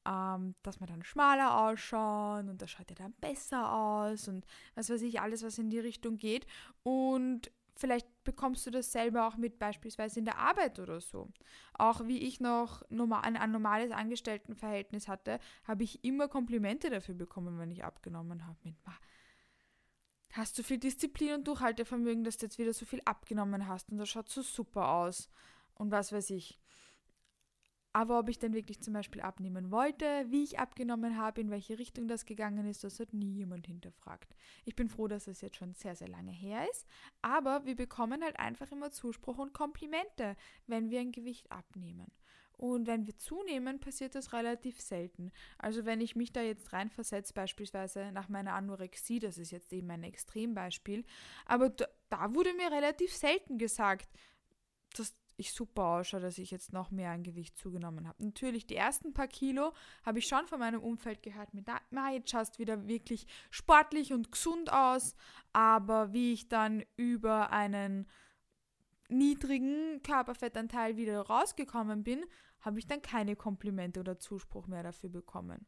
ähm, 0.08 0.56
dass 0.64 0.80
wir 0.80 0.88
dann 0.88 1.04
schmaler 1.04 1.60
ausschauen 1.60 2.50
und 2.50 2.62
das 2.62 2.72
schaut 2.72 2.90
ja 2.90 2.96
dann 2.96 3.14
besser 3.14 3.72
aus 3.72 4.28
und 4.28 4.46
was 4.76 4.90
weiß 4.90 5.02
ich, 5.02 5.22
alles, 5.22 5.44
was 5.44 5.58
in 5.58 5.70
die 5.70 5.80
Richtung 5.80 6.18
geht. 6.18 6.46
Und 6.84 7.52
vielleicht 7.76 8.08
bekommst 8.24 8.66
du 8.66 8.72
das 8.72 8.92
selber 8.92 9.28
auch 9.28 9.38
mit, 9.38 9.60
beispielsweise 9.60 10.20
in 10.20 10.26
der 10.26 10.38
Arbeit 10.38 10.80
oder 10.80 11.02
so. 11.02 11.30
Auch 11.74 12.06
wie 12.06 12.20
ich 12.20 12.40
noch 12.40 12.84
normal, 12.90 13.22
ein, 13.24 13.38
ein 13.38 13.52
normales 13.52 13.92
Angestelltenverhältnis 13.92 15.08
hatte, 15.08 15.40
habe 15.64 15.84
ich 15.84 16.04
immer 16.04 16.28
Komplimente 16.28 16.90
dafür 16.90 17.16
bekommen, 17.16 17.58
wenn 17.60 17.72
ich 17.72 17.84
abgenommen 17.84 18.46
habe. 18.46 18.58
Mit, 18.64 18.76
hast 20.34 20.58
du 20.58 20.64
viel 20.64 20.80
Disziplin 20.80 21.34
und 21.36 21.48
Durchhaltevermögen, 21.48 22.24
dass 22.24 22.38
du 22.38 22.46
jetzt 22.46 22.58
wieder 22.58 22.74
so 22.74 22.86
viel 22.86 23.02
abgenommen 23.06 23.68
hast 23.68 23.92
und 23.92 23.98
das 23.98 24.10
schaut 24.10 24.30
so 24.30 24.42
super 24.42 24.90
aus. 24.90 25.30
Und 25.76 25.92
was 25.92 26.12
weiß 26.12 26.30
ich. 26.32 26.60
Aber 27.94 28.18
ob 28.18 28.28
ich 28.28 28.40
dann 28.40 28.54
wirklich 28.54 28.82
zum 28.82 28.94
Beispiel 28.94 29.22
abnehmen 29.22 29.70
wollte, 29.70 30.26
wie 30.30 30.44
ich 30.44 30.60
abgenommen 30.60 31.18
habe, 31.18 31.42
in 31.42 31.52
welche 31.52 31.78
Richtung 31.78 32.08
das 32.08 32.26
gegangen 32.26 32.66
ist, 32.66 32.84
das 32.84 33.00
hat 33.00 33.14
nie 33.14 33.32
jemand 33.32 33.68
hinterfragt. 33.68 34.36
Ich 34.66 34.76
bin 34.76 34.90
froh, 34.90 35.08
dass 35.08 35.28
es 35.28 35.42
jetzt 35.42 35.58
schon 35.58 35.76
sehr, 35.76 35.96
sehr 35.96 36.08
lange 36.08 36.32
her 36.32 36.68
ist. 36.72 36.88
Aber 37.22 37.66
wir 37.66 37.76
bekommen 37.76 38.24
halt 38.24 38.40
einfach 38.40 38.72
immer 38.72 38.92
Zuspruch 38.92 39.38
und 39.38 39.54
Komplimente, 39.54 40.36
wenn 40.66 40.90
wir 40.90 41.02
ein 41.02 41.12
Gewicht 41.12 41.52
abnehmen. 41.52 42.12
Und 42.58 42.88
wenn 42.88 43.06
wir 43.06 43.18
zunehmen, 43.18 43.80
passiert 43.80 44.16
das 44.16 44.34
relativ 44.34 44.80
selten. 44.80 45.32
Also 45.58 45.86
wenn 45.86 46.02
ich 46.02 46.16
mich 46.16 46.32
da 46.32 46.42
jetzt 46.42 46.74
reinversetze, 46.74 47.34
beispielsweise 47.34 48.12
nach 48.12 48.30
meiner 48.30 48.54
Anorexie, 48.54 49.20
das 49.20 49.38
ist 49.38 49.52
jetzt 49.52 49.74
eben 49.74 49.92
ein 49.92 50.04
Extrembeispiel, 50.04 51.04
aber 51.46 51.70
da, 51.70 51.86
da 52.10 52.34
wurde 52.34 52.54
mir 52.54 52.72
relativ 52.72 53.14
selten 53.14 53.58
gesagt, 53.58 54.08
dass 54.96 55.16
ich 55.38 55.54
super 55.54 55.84
ausschaue, 55.84 56.22
dass 56.22 56.38
ich 56.38 56.52
jetzt 56.52 56.74
noch 56.74 56.92
mehr 56.92 57.12
an 57.12 57.24
Gewicht 57.24 57.58
zugenommen 57.58 58.08
habe. 58.08 58.24
Natürlich, 58.24 58.66
die 58.66 58.75
ersten 58.75 59.13
paar 59.13 59.28
Kilo 59.28 59.74
habe 60.06 60.20
ich 60.20 60.28
schon 60.28 60.48
von 60.48 60.60
meinem 60.60 60.82
Umfeld 60.82 61.24
gehört, 61.24 61.54
mit 61.54 61.68
Ma, 61.92 62.12
jetzt 62.12 62.30
schaust 62.32 62.60
wieder 62.60 62.88
wirklich 62.88 63.25
sportlich 63.50 64.13
und 64.13 64.32
gesund 64.32 64.72
aus, 64.72 65.16
aber 65.52 66.13
wie 66.13 66.34
ich 66.34 66.50
dann 66.50 66.84
über 66.96 67.52
einen 67.52 68.08
niedrigen 69.10 70.02
Körperfettanteil 70.04 70.98
wieder 70.98 71.22
rausgekommen 71.22 72.04
bin, 72.04 72.25
habe 72.62 72.80
ich 72.80 72.88
dann 72.88 73.02
keine 73.02 73.36
Komplimente 73.36 74.00
oder 74.00 74.20
Zuspruch 74.20 74.68
mehr 74.68 74.84
dafür 74.84 75.10
bekommen. 75.10 75.66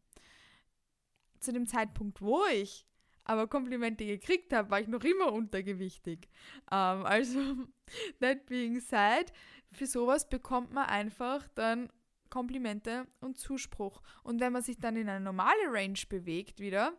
Zu 1.39 1.51
dem 1.51 1.67
Zeitpunkt, 1.67 2.21
wo 2.21 2.43
ich 2.45 2.87
aber 3.25 3.47
Komplimente 3.47 4.05
gekriegt 4.05 4.53
habe, 4.53 4.69
war 4.69 4.79
ich 4.79 4.87
noch 4.87 5.03
immer 5.03 5.33
untergewichtig. 5.33 6.29
Ähm, 6.71 7.05
also, 7.05 7.39
that 8.21 8.45
being 8.45 8.79
said, 8.79 9.33
für 9.71 9.87
sowas 9.87 10.29
bekommt 10.29 10.71
man 10.71 10.85
einfach 10.85 11.47
dann 11.55 11.89
Komplimente 12.29 13.07
und 13.19 13.37
Zuspruch. 13.37 14.01
Und 14.23 14.39
wenn 14.39 14.53
man 14.53 14.61
sich 14.61 14.77
dann 14.77 14.95
in 14.95 15.09
eine 15.09 15.23
normale 15.23 15.67
Range 15.67 15.99
bewegt 16.09 16.59
wieder, 16.59 16.93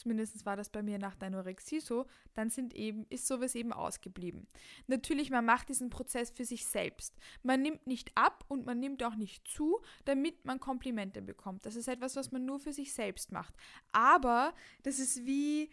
zumindest 0.00 0.44
war 0.46 0.56
das 0.56 0.70
bei 0.70 0.82
mir 0.82 0.98
nach 0.98 1.14
der 1.14 1.28
Anorexie 1.28 1.80
so, 1.80 2.06
dann 2.34 2.50
sind 2.50 2.74
eben, 2.74 3.06
ist 3.10 3.26
sowas 3.26 3.54
eben 3.54 3.72
ausgeblieben. 3.72 4.46
Natürlich, 4.86 5.30
man 5.30 5.44
macht 5.44 5.68
diesen 5.68 5.90
Prozess 5.90 6.30
für 6.30 6.44
sich 6.44 6.66
selbst. 6.66 7.16
Man 7.42 7.62
nimmt 7.62 7.86
nicht 7.86 8.10
ab 8.14 8.44
und 8.48 8.66
man 8.66 8.80
nimmt 8.80 9.02
auch 9.02 9.14
nicht 9.14 9.46
zu, 9.46 9.80
damit 10.04 10.44
man 10.44 10.58
Komplimente 10.60 11.22
bekommt. 11.22 11.66
Das 11.66 11.76
ist 11.76 11.88
etwas, 11.88 12.16
was 12.16 12.32
man 12.32 12.44
nur 12.44 12.58
für 12.58 12.72
sich 12.72 12.92
selbst 12.92 13.32
macht. 13.32 13.54
Aber 13.92 14.54
das 14.82 14.98
ist 14.98 15.26
wie, 15.26 15.70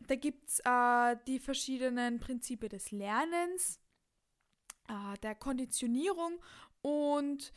da 0.00 0.14
gibt 0.14 0.48
es 0.48 0.60
äh, 0.60 1.16
die 1.26 1.38
verschiedenen 1.38 2.20
Prinzipien 2.20 2.70
des 2.70 2.90
Lernens, 2.92 3.80
äh, 4.88 5.18
der 5.22 5.34
Konditionierung 5.34 6.40
und 6.82 7.52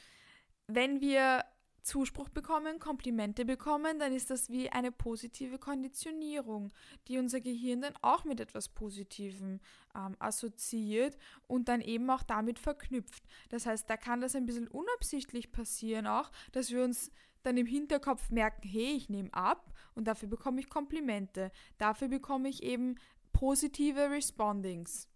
wenn 0.68 1.02
wir 1.02 1.44
Zuspruch 1.88 2.30
bekommen, 2.30 2.80
Komplimente 2.80 3.46
bekommen, 3.46 3.98
dann 4.00 4.14
ist 4.14 4.30
das 4.30 4.50
wie 4.50 4.70
eine 4.70 4.92
positive 4.92 5.58
Konditionierung, 5.58 6.72
die 7.08 7.18
unser 7.18 7.42
Gehirn 7.42 7.82
dann 7.82 7.94
auch 8.02 8.26
mit 8.26 8.40
etwas 8.40 8.70
Positivem 8.70 9.60
ähm, 9.96 10.16
assoziiert 10.20 11.18
und 11.48 11.70
dann 11.70 11.82
eben 11.82 12.10
auch 12.10 12.24
damit 12.24 12.60
verknüpft. 12.60 13.24
Das 13.50 13.66
heißt, 13.66 13.90
da 13.90 13.98
kann 13.98 14.22
das 14.22 14.36
ein 14.36 14.46
bisschen 14.46 14.68
unabsichtlich 14.68 15.52
passieren 15.52 16.06
auch, 16.06 16.32
dass 16.52 16.72
wir 16.72 16.84
uns 16.84 17.12
dann 17.44 17.58
im 17.58 17.66
Hinterkopf 17.66 18.30
merken, 18.30 18.68
hey, 18.68 18.94
ich 18.96 19.10
nehme 19.10 19.34
ab 19.34 19.74
und 19.96 20.08
dafür 20.08 20.28
bekomme 20.28 20.60
ich 20.60 20.70
Komplimente. 20.70 21.52
Dafür 21.78 22.10
bekomme 22.10 22.50
ich 22.50 22.62
eben 22.62 22.96
positive 23.32 24.12
Respondings 24.12 25.08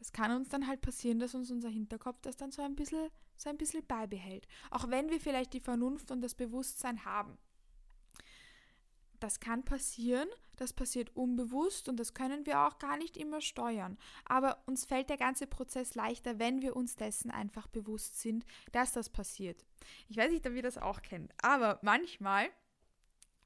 das 0.00 0.12
kann 0.12 0.34
uns 0.34 0.48
dann 0.48 0.66
halt 0.66 0.80
passieren, 0.80 1.18
dass 1.18 1.34
uns 1.34 1.50
unser 1.50 1.68
Hinterkopf 1.68 2.20
das 2.22 2.36
dann 2.36 2.50
so 2.50 2.62
ein 2.62 2.74
bisschen, 2.74 3.10
so 3.40 3.48
ein 3.48 3.58
bisschen 3.58 3.86
beibehält. 3.86 4.46
Auch 4.70 4.88
wenn 4.88 5.10
wir 5.10 5.20
vielleicht 5.20 5.52
die 5.52 5.60
Vernunft 5.60 6.10
und 6.10 6.20
das 6.20 6.34
Bewusstsein 6.34 7.04
haben. 7.04 7.38
Das 9.18 9.38
kann 9.38 9.64
passieren, 9.64 10.28
das 10.56 10.72
passiert 10.72 11.14
unbewusst 11.14 11.90
und 11.90 11.98
das 11.98 12.14
können 12.14 12.46
wir 12.46 12.60
auch 12.60 12.78
gar 12.78 12.96
nicht 12.96 13.18
immer 13.18 13.42
steuern. 13.42 13.98
Aber 14.24 14.62
uns 14.66 14.86
fällt 14.86 15.10
der 15.10 15.18
ganze 15.18 15.46
Prozess 15.46 15.94
leichter, 15.94 16.38
wenn 16.38 16.62
wir 16.62 16.74
uns 16.74 16.96
dessen 16.96 17.30
einfach 17.30 17.66
bewusst 17.66 18.20
sind, 18.20 18.46
dass 18.72 18.92
das 18.92 19.10
passiert. 19.10 19.64
Ich 20.08 20.16
weiß 20.16 20.30
nicht, 20.30 20.46
ob 20.46 20.54
ihr 20.54 20.62
das 20.62 20.78
auch 20.78 21.02
kennt, 21.02 21.34
aber 21.42 21.78
manchmal 21.82 22.48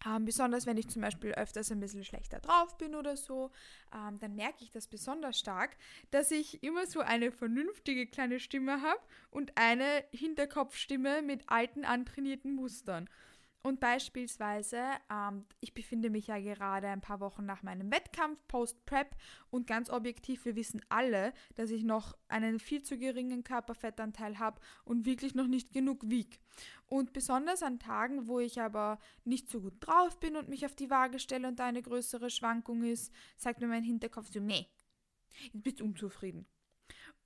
ähm, 0.07 0.25
besonders 0.25 0.67
wenn 0.67 0.77
ich 0.77 0.89
zum 0.89 1.03
Beispiel 1.03 1.33
öfters 1.33 1.71
ein 1.71 1.81
bisschen 1.81 2.05
schlechter 2.05 2.41
drauf 2.41 2.77
bin 2.79 2.95
oder 2.95 3.17
so, 3.17 3.51
ähm, 3.95 4.19
dann 4.19 4.35
merke 4.35 4.63
ich 4.65 4.71
das 4.71 4.87
besonders 4.87 5.39
stark, 5.39 5.77
dass 6.11 6.31
ich 6.31 6.63
immer 6.63 6.87
so 6.87 7.01
eine 7.01 7.33
vernünftige 7.33 8.07
kleine 8.07 8.41
Stimme 8.41 8.83
habe 8.83 9.01
und 9.31 9.53
eine 9.57 10.05
Hinterkopfstimme 10.13 11.23
mit 11.23 11.49
alten 11.49 11.85
antrainierten 11.85 12.55
Mustern. 12.55 13.09
Und 13.67 13.81
beispielsweise, 13.81 14.85
ähm, 15.11 15.47
ich 15.61 15.73
befinde 15.73 16.11
mich 16.11 16.27
ja 16.27 16.39
gerade 16.39 16.87
ein 16.89 17.01
paar 17.01 17.21
Wochen 17.21 17.47
nach 17.47 17.63
meinem 17.63 17.91
Wettkampf, 17.91 18.39
Post-Prep, 18.47 19.17
und 19.49 19.67
ganz 19.67 19.89
objektiv, 19.89 20.45
wir 20.45 20.55
wissen 20.55 20.83
alle, 20.91 21.33
dass 21.55 21.71
ich 21.71 21.83
noch 21.83 22.15
einen 22.29 22.61
viel 22.61 22.83
zu 22.83 22.99
geringen 22.99 23.43
Körperfettanteil 23.43 24.39
habe 24.39 24.61
und 24.85 25.07
wirklich 25.07 25.35
noch 25.35 25.47
nicht 25.47 25.73
genug 25.73 26.11
wiege. 26.11 26.37
Und 26.85 27.15
besonders 27.15 27.63
an 27.63 27.79
Tagen, 27.79 28.27
wo 28.27 28.39
ich 28.39 28.61
aber 28.61 28.99
nicht 29.25 29.49
so 29.49 29.63
gut 29.63 29.77
drauf 29.81 30.21
bin 30.21 30.37
und 30.37 30.51
mich 30.51 30.67
auf 30.67 30.75
die 30.75 30.91
Waage 30.91 31.19
stelle 31.19 31.49
und 31.49 31.59
da 31.59 31.65
eine 31.65 31.81
größere 31.81 32.29
Schwankung 32.29 32.85
ist, 32.85 33.15
sagt 33.39 33.63
mir 33.63 33.67
mein 33.67 33.83
Hinterkopf 33.83 34.29
so, 34.31 34.43
meh, 34.43 34.67
du 35.55 35.63
bist 35.63 35.81
unzufrieden. 35.81 36.47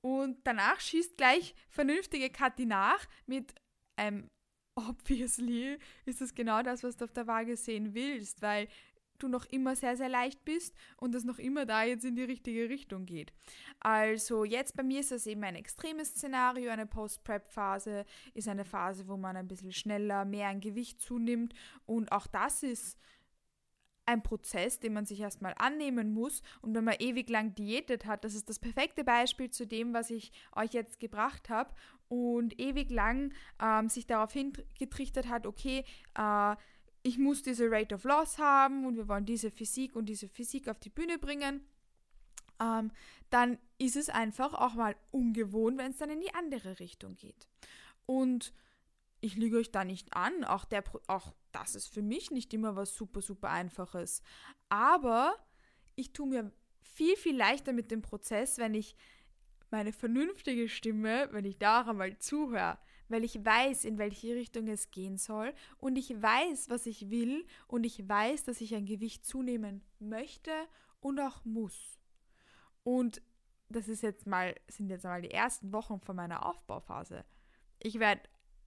Und 0.02 0.38
danach 0.46 0.78
schießt 0.78 1.16
gleich 1.16 1.56
vernünftige 1.68 2.30
Kathi 2.30 2.64
nach 2.64 3.04
mit 3.26 3.56
einem 3.96 4.30
obviously 4.78 5.78
ist 6.04 6.20
das 6.20 6.34
genau 6.34 6.62
das, 6.62 6.82
was 6.82 6.96
du 6.96 7.04
auf 7.04 7.12
der 7.12 7.26
Waage 7.26 7.56
sehen 7.56 7.94
willst, 7.94 8.42
weil 8.42 8.68
du 9.18 9.28
noch 9.28 9.46
immer 9.46 9.74
sehr, 9.74 9.96
sehr 9.96 10.08
leicht 10.08 10.44
bist 10.44 10.74
und 10.96 11.14
es 11.14 11.24
noch 11.24 11.38
immer 11.38 11.66
da 11.66 11.82
jetzt 11.82 12.04
in 12.04 12.16
die 12.16 12.22
richtige 12.22 12.68
Richtung 12.68 13.04
geht. 13.04 13.32
Also 13.80 14.44
jetzt 14.44 14.76
bei 14.76 14.82
mir 14.82 15.00
ist 15.00 15.10
das 15.10 15.26
eben 15.26 15.42
ein 15.44 15.56
extremes 15.56 16.10
Szenario, 16.10 16.70
eine 16.70 16.86
Post-Prep-Phase 16.86 18.04
ist 18.34 18.48
eine 18.48 18.64
Phase, 18.64 19.08
wo 19.08 19.16
man 19.16 19.36
ein 19.36 19.48
bisschen 19.48 19.72
schneller 19.72 20.24
mehr 20.24 20.48
an 20.48 20.60
Gewicht 20.60 21.00
zunimmt 21.00 21.54
und 21.84 22.12
auch 22.12 22.26
das 22.26 22.62
ist 22.62 22.98
ein 24.08 24.22
Prozess, 24.22 24.80
den 24.80 24.94
man 24.94 25.04
sich 25.04 25.20
erstmal 25.20 25.54
annehmen 25.58 26.14
muss. 26.14 26.40
Und 26.62 26.74
wenn 26.74 26.84
man 26.84 26.96
ewig 26.98 27.28
lang 27.28 27.54
diätet 27.54 28.06
hat, 28.06 28.24
das 28.24 28.34
ist 28.34 28.48
das 28.48 28.58
perfekte 28.58 29.04
Beispiel 29.04 29.50
zu 29.50 29.66
dem, 29.66 29.92
was 29.92 30.08
ich 30.08 30.32
euch 30.56 30.72
jetzt 30.72 30.98
gebracht 30.98 31.50
habe. 31.50 31.74
Und 32.08 32.58
ewig 32.58 32.90
lang 32.90 33.32
ähm, 33.60 33.88
sich 33.88 34.06
darauf 34.06 34.32
hingetrichtert 34.32 35.28
hat, 35.28 35.46
okay, 35.46 35.84
äh, 36.16 36.56
ich 37.02 37.18
muss 37.18 37.42
diese 37.42 37.70
Rate 37.70 37.94
of 37.94 38.04
Loss 38.04 38.38
haben 38.38 38.86
und 38.86 38.96
wir 38.96 39.08
wollen 39.08 39.26
diese 39.26 39.50
Physik 39.50 39.94
und 39.94 40.06
diese 40.06 40.28
Physik 40.28 40.68
auf 40.68 40.78
die 40.78 40.90
Bühne 40.90 41.18
bringen. 41.18 41.66
Ähm, 42.60 42.90
dann 43.30 43.58
ist 43.78 43.96
es 43.96 44.08
einfach 44.08 44.54
auch 44.54 44.74
mal 44.74 44.96
ungewohnt, 45.10 45.78
wenn 45.78 45.92
es 45.92 45.98
dann 45.98 46.10
in 46.10 46.20
die 46.20 46.34
andere 46.34 46.80
Richtung 46.80 47.14
geht. 47.14 47.46
Und 48.06 48.52
ich 49.20 49.36
lüge 49.36 49.58
euch 49.58 49.70
da 49.70 49.84
nicht 49.84 50.14
an, 50.14 50.44
auch, 50.44 50.64
der, 50.64 50.84
auch 51.06 51.34
das 51.52 51.74
ist 51.74 51.88
für 51.88 52.02
mich 52.02 52.30
nicht 52.30 52.52
immer 52.54 52.76
was 52.76 52.94
super, 52.94 53.20
super 53.20 53.50
einfaches. 53.50 54.22
Aber 54.68 55.36
ich 55.94 56.12
tue 56.12 56.28
mir 56.28 56.52
viel, 56.80 57.16
viel 57.16 57.36
leichter 57.36 57.72
mit 57.72 57.90
dem 57.90 58.02
Prozess, 58.02 58.58
wenn 58.58 58.74
ich 58.74 58.96
meine 59.70 59.92
vernünftige 59.92 60.68
Stimme, 60.68 61.28
wenn 61.32 61.44
ich 61.44 61.58
da 61.58 61.82
auch 61.82 61.88
einmal 61.88 62.18
zuhöre, 62.18 62.78
weil 63.08 63.24
ich 63.24 63.44
weiß, 63.44 63.84
in 63.84 63.98
welche 63.98 64.34
Richtung 64.34 64.68
es 64.68 64.90
gehen 64.90 65.16
soll 65.16 65.52
und 65.78 65.96
ich 65.96 66.10
weiß, 66.10 66.68
was 66.68 66.86
ich 66.86 67.10
will 67.10 67.46
und 67.66 67.84
ich 67.84 68.08
weiß, 68.08 68.44
dass 68.44 68.60
ich 68.60 68.74
ein 68.74 68.86
Gewicht 68.86 69.24
zunehmen 69.24 69.82
möchte 69.98 70.52
und 71.00 71.18
auch 71.20 71.44
muss. 71.44 71.98
Und 72.82 73.22
das 73.68 73.88
ist 73.88 74.02
jetzt 74.02 74.26
mal, 74.26 74.54
sind 74.68 74.90
jetzt 74.90 75.04
mal 75.04 75.22
die 75.22 75.30
ersten 75.30 75.72
Wochen 75.72 76.00
von 76.00 76.16
meiner 76.16 76.46
Aufbauphase. 76.46 77.24
Ich 77.80 77.98
werde 77.98 78.22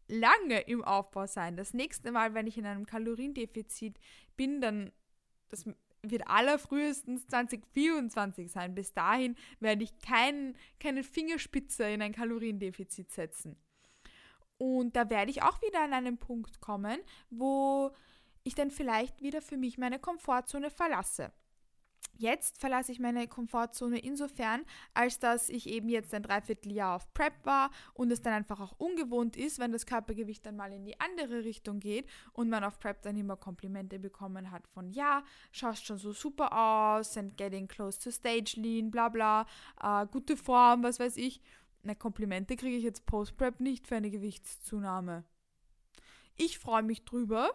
lange 0.08 0.62
im 0.62 0.84
Aufbau 0.84 1.26
sein. 1.26 1.58
Das 1.58 1.74
nächste 1.74 2.12
Mal, 2.12 2.34
wenn 2.34 2.48
ich 2.48 2.58
in 2.58 2.66
einem 2.66 2.86
Kaloriendefizit 2.86 4.00
bin, 4.36 4.62
dann 4.62 4.92
das 5.50 5.66
wird 6.04 6.28
allerfrühestens 6.28 7.28
2024 7.28 8.52
sein. 8.52 8.76
Bis 8.76 8.94
dahin 8.94 9.36
werde 9.60 9.84
ich 9.84 10.00
kein, 10.00 10.56
keine 10.80 11.04
Fingerspitze 11.04 11.84
in 11.86 12.02
ein 12.02 12.14
Kaloriendefizit 12.14 13.12
setzen. 13.12 13.56
Und 14.58 14.96
da 14.96 15.10
werde 15.10 15.32
ich 15.32 15.42
auch 15.44 15.62
wieder 15.62 15.82
an 15.82 15.94
einen 15.94 16.18
Punkt 16.18 16.62
kommen, 16.62 17.00
wo 17.30 17.92
ich 18.44 18.56
dann 18.56 18.72
vielleicht 18.72 19.22
wieder 19.22 19.42
für 19.42 19.58
mich 19.58 19.78
meine 19.78 20.00
Komfortzone 20.00 20.70
verlasse. 20.70 21.32
Jetzt 22.22 22.60
verlasse 22.60 22.92
ich 22.92 23.00
meine 23.00 23.28
Komfortzone 23.28 23.98
insofern, 23.98 24.64
als 24.94 25.18
dass 25.18 25.50
ich 25.50 25.68
eben 25.68 25.90
jetzt 25.90 26.14
ein 26.14 26.22
Dreivierteljahr 26.22 26.96
auf 26.96 27.12
Prep 27.16 27.34
war 27.46 27.72
und 27.96 28.12
es 28.12 28.22
dann 28.22 28.34
einfach 28.34 28.60
auch 28.60 28.76
ungewohnt 28.78 29.36
ist, 29.36 29.58
wenn 29.58 29.72
das 29.72 29.88
Körpergewicht 29.88 30.46
dann 30.46 30.56
mal 30.56 30.72
in 30.72 30.86
die 30.86 31.00
andere 31.00 31.44
Richtung 31.44 31.80
geht 31.80 32.08
und 32.34 32.48
man 32.48 32.64
auf 32.64 32.80
Prep 32.80 33.02
dann 33.02 33.18
immer 33.18 33.38
Komplimente 33.38 33.98
bekommen 33.98 34.52
hat 34.52 34.68
von 34.68 34.92
ja, 34.92 35.24
schaust 35.52 35.86
schon 35.86 35.98
so 35.98 36.12
super 36.12 36.52
aus 36.54 37.18
and 37.18 37.38
getting 37.38 37.68
close 37.68 38.00
to 38.00 38.12
stage 38.12 38.54
lean, 38.56 38.92
bla 38.92 39.10
bla, 39.10 39.48
äh, 39.82 40.06
gute 40.06 40.38
Form, 40.38 40.84
was 40.84 41.00
weiß 41.00 41.18
ich. 41.18 41.42
Na, 41.82 41.96
Komplimente 41.96 42.56
kriege 42.56 42.78
ich 42.78 42.84
jetzt 42.84 43.08
Post-Prep 43.08 43.60
nicht 43.60 43.88
für 43.88 43.96
eine 43.96 44.12
Gewichtszunahme. 44.12 45.24
Ich 46.36 46.60
freue 46.60 46.84
mich 46.84 47.04
drüber, 47.04 47.50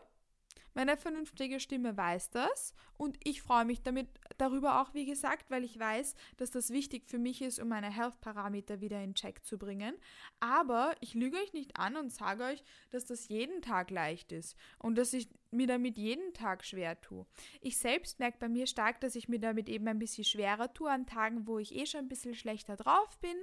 Meine 0.76 0.98
vernünftige 0.98 1.58
Stimme 1.58 1.96
weiß 1.96 2.28
das 2.32 2.74
und 2.98 3.16
ich 3.24 3.40
freue 3.40 3.64
mich 3.64 3.80
damit 3.80 4.08
darüber 4.36 4.82
auch, 4.82 4.92
wie 4.92 5.06
gesagt, 5.06 5.50
weil 5.50 5.64
ich 5.64 5.78
weiß, 5.78 6.14
dass 6.36 6.50
das 6.50 6.68
wichtig 6.68 7.06
für 7.06 7.16
mich 7.18 7.40
ist, 7.40 7.58
um 7.58 7.68
meine 7.68 7.90
Health-Parameter 7.90 8.82
wieder 8.82 9.02
in 9.02 9.14
Check 9.14 9.42
zu 9.42 9.56
bringen. 9.56 9.94
Aber 10.38 10.94
ich 11.00 11.14
lüge 11.14 11.38
euch 11.38 11.54
nicht 11.54 11.78
an 11.78 11.96
und 11.96 12.12
sage 12.12 12.44
euch, 12.44 12.62
dass 12.90 13.06
das 13.06 13.28
jeden 13.28 13.62
Tag 13.62 13.90
leicht 13.90 14.32
ist 14.32 14.54
und 14.78 14.98
dass 14.98 15.14
ich 15.14 15.30
mir 15.50 15.66
damit 15.66 15.96
jeden 15.96 16.34
Tag 16.34 16.62
schwer 16.62 17.00
tue. 17.00 17.24
Ich 17.62 17.78
selbst 17.78 18.18
merke 18.18 18.36
bei 18.38 18.48
mir 18.50 18.66
stark, 18.66 19.00
dass 19.00 19.16
ich 19.16 19.30
mir 19.30 19.40
damit 19.40 19.70
eben 19.70 19.88
ein 19.88 19.98
bisschen 19.98 20.24
schwerer 20.24 20.74
tue 20.74 20.90
an 20.90 21.06
Tagen, 21.06 21.46
wo 21.46 21.58
ich 21.58 21.74
eh 21.74 21.86
schon 21.86 22.00
ein 22.00 22.08
bisschen 22.08 22.34
schlechter 22.34 22.76
drauf 22.76 23.18
bin. 23.20 23.36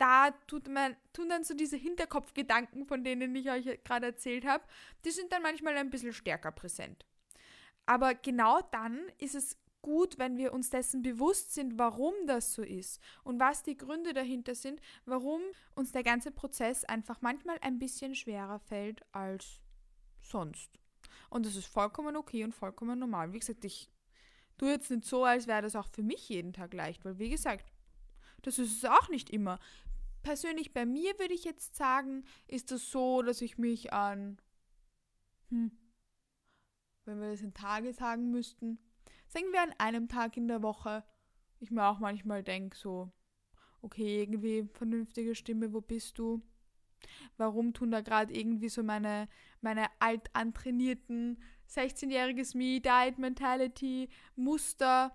Da 0.00 0.30
tut 0.46 0.66
man, 0.66 0.96
tun 1.12 1.28
dann 1.28 1.44
so 1.44 1.52
diese 1.52 1.76
Hinterkopfgedanken, 1.76 2.86
von 2.86 3.04
denen 3.04 3.36
ich 3.36 3.50
euch 3.50 3.84
gerade 3.84 4.06
erzählt 4.06 4.46
habe, 4.46 4.64
die 5.04 5.10
sind 5.10 5.30
dann 5.30 5.42
manchmal 5.42 5.76
ein 5.76 5.90
bisschen 5.90 6.14
stärker 6.14 6.52
präsent. 6.52 7.04
Aber 7.84 8.14
genau 8.14 8.62
dann 8.70 8.98
ist 9.18 9.34
es 9.34 9.58
gut, 9.82 10.18
wenn 10.18 10.38
wir 10.38 10.54
uns 10.54 10.70
dessen 10.70 11.02
bewusst 11.02 11.52
sind, 11.52 11.78
warum 11.78 12.14
das 12.26 12.54
so 12.54 12.62
ist 12.62 12.98
und 13.24 13.40
was 13.40 13.62
die 13.62 13.76
Gründe 13.76 14.14
dahinter 14.14 14.54
sind, 14.54 14.80
warum 15.04 15.42
uns 15.74 15.92
der 15.92 16.02
ganze 16.02 16.30
Prozess 16.30 16.84
einfach 16.84 17.20
manchmal 17.20 17.58
ein 17.60 17.78
bisschen 17.78 18.14
schwerer 18.14 18.58
fällt 18.58 19.04
als 19.12 19.60
sonst. 20.22 20.78
Und 21.28 21.44
das 21.44 21.56
ist 21.56 21.66
vollkommen 21.66 22.16
okay 22.16 22.42
und 22.42 22.54
vollkommen 22.54 22.98
normal. 22.98 23.34
Wie 23.34 23.38
gesagt, 23.38 23.66
ich 23.66 23.90
tue 24.56 24.70
jetzt 24.70 24.90
nicht 24.90 25.04
so, 25.04 25.24
als 25.24 25.46
wäre 25.46 25.62
das 25.62 25.76
auch 25.76 25.88
für 25.88 26.02
mich 26.02 26.26
jeden 26.30 26.54
Tag 26.54 26.72
leicht, 26.72 27.04
weil 27.04 27.18
wie 27.18 27.30
gesagt, 27.30 27.70
das 28.42 28.58
ist 28.58 28.82
es 28.82 28.84
auch 28.84 29.08
nicht 29.08 29.30
immer. 29.30 29.58
Persönlich 30.22 30.72
bei 30.72 30.84
mir 30.84 31.18
würde 31.18 31.34
ich 31.34 31.44
jetzt 31.44 31.76
sagen, 31.76 32.24
ist 32.46 32.70
das 32.70 32.90
so, 32.90 33.22
dass 33.22 33.40
ich 33.40 33.58
mich 33.58 33.92
an, 33.92 34.38
hm, 35.48 35.70
wenn 37.04 37.20
wir 37.20 37.30
das 37.30 37.40
in 37.40 37.54
Tage 37.54 37.92
sagen 37.92 38.30
müssten, 38.30 38.78
sagen 39.26 39.52
wir 39.52 39.62
an 39.62 39.74
einem 39.78 40.08
Tag 40.08 40.36
in 40.36 40.48
der 40.48 40.62
Woche, 40.62 41.04
ich 41.58 41.70
mir 41.70 41.86
auch 41.86 41.98
manchmal 41.98 42.42
denke, 42.42 42.76
so, 42.76 43.12
okay, 43.82 44.22
irgendwie 44.22 44.68
vernünftige 44.72 45.34
Stimme, 45.34 45.72
wo 45.72 45.80
bist 45.80 46.18
du? 46.18 46.42
Warum 47.36 47.72
tun 47.72 47.90
da 47.90 48.02
gerade 48.02 48.34
irgendwie 48.34 48.68
so 48.68 48.82
meine, 48.82 49.28
meine 49.60 49.86
alt 50.00 50.28
antrainierten 50.34 51.42
16-jähriges 51.68 52.56
Me, 52.56 52.80
Diet 52.80 53.18
Mentality, 53.18 54.08
Muster, 54.36 55.14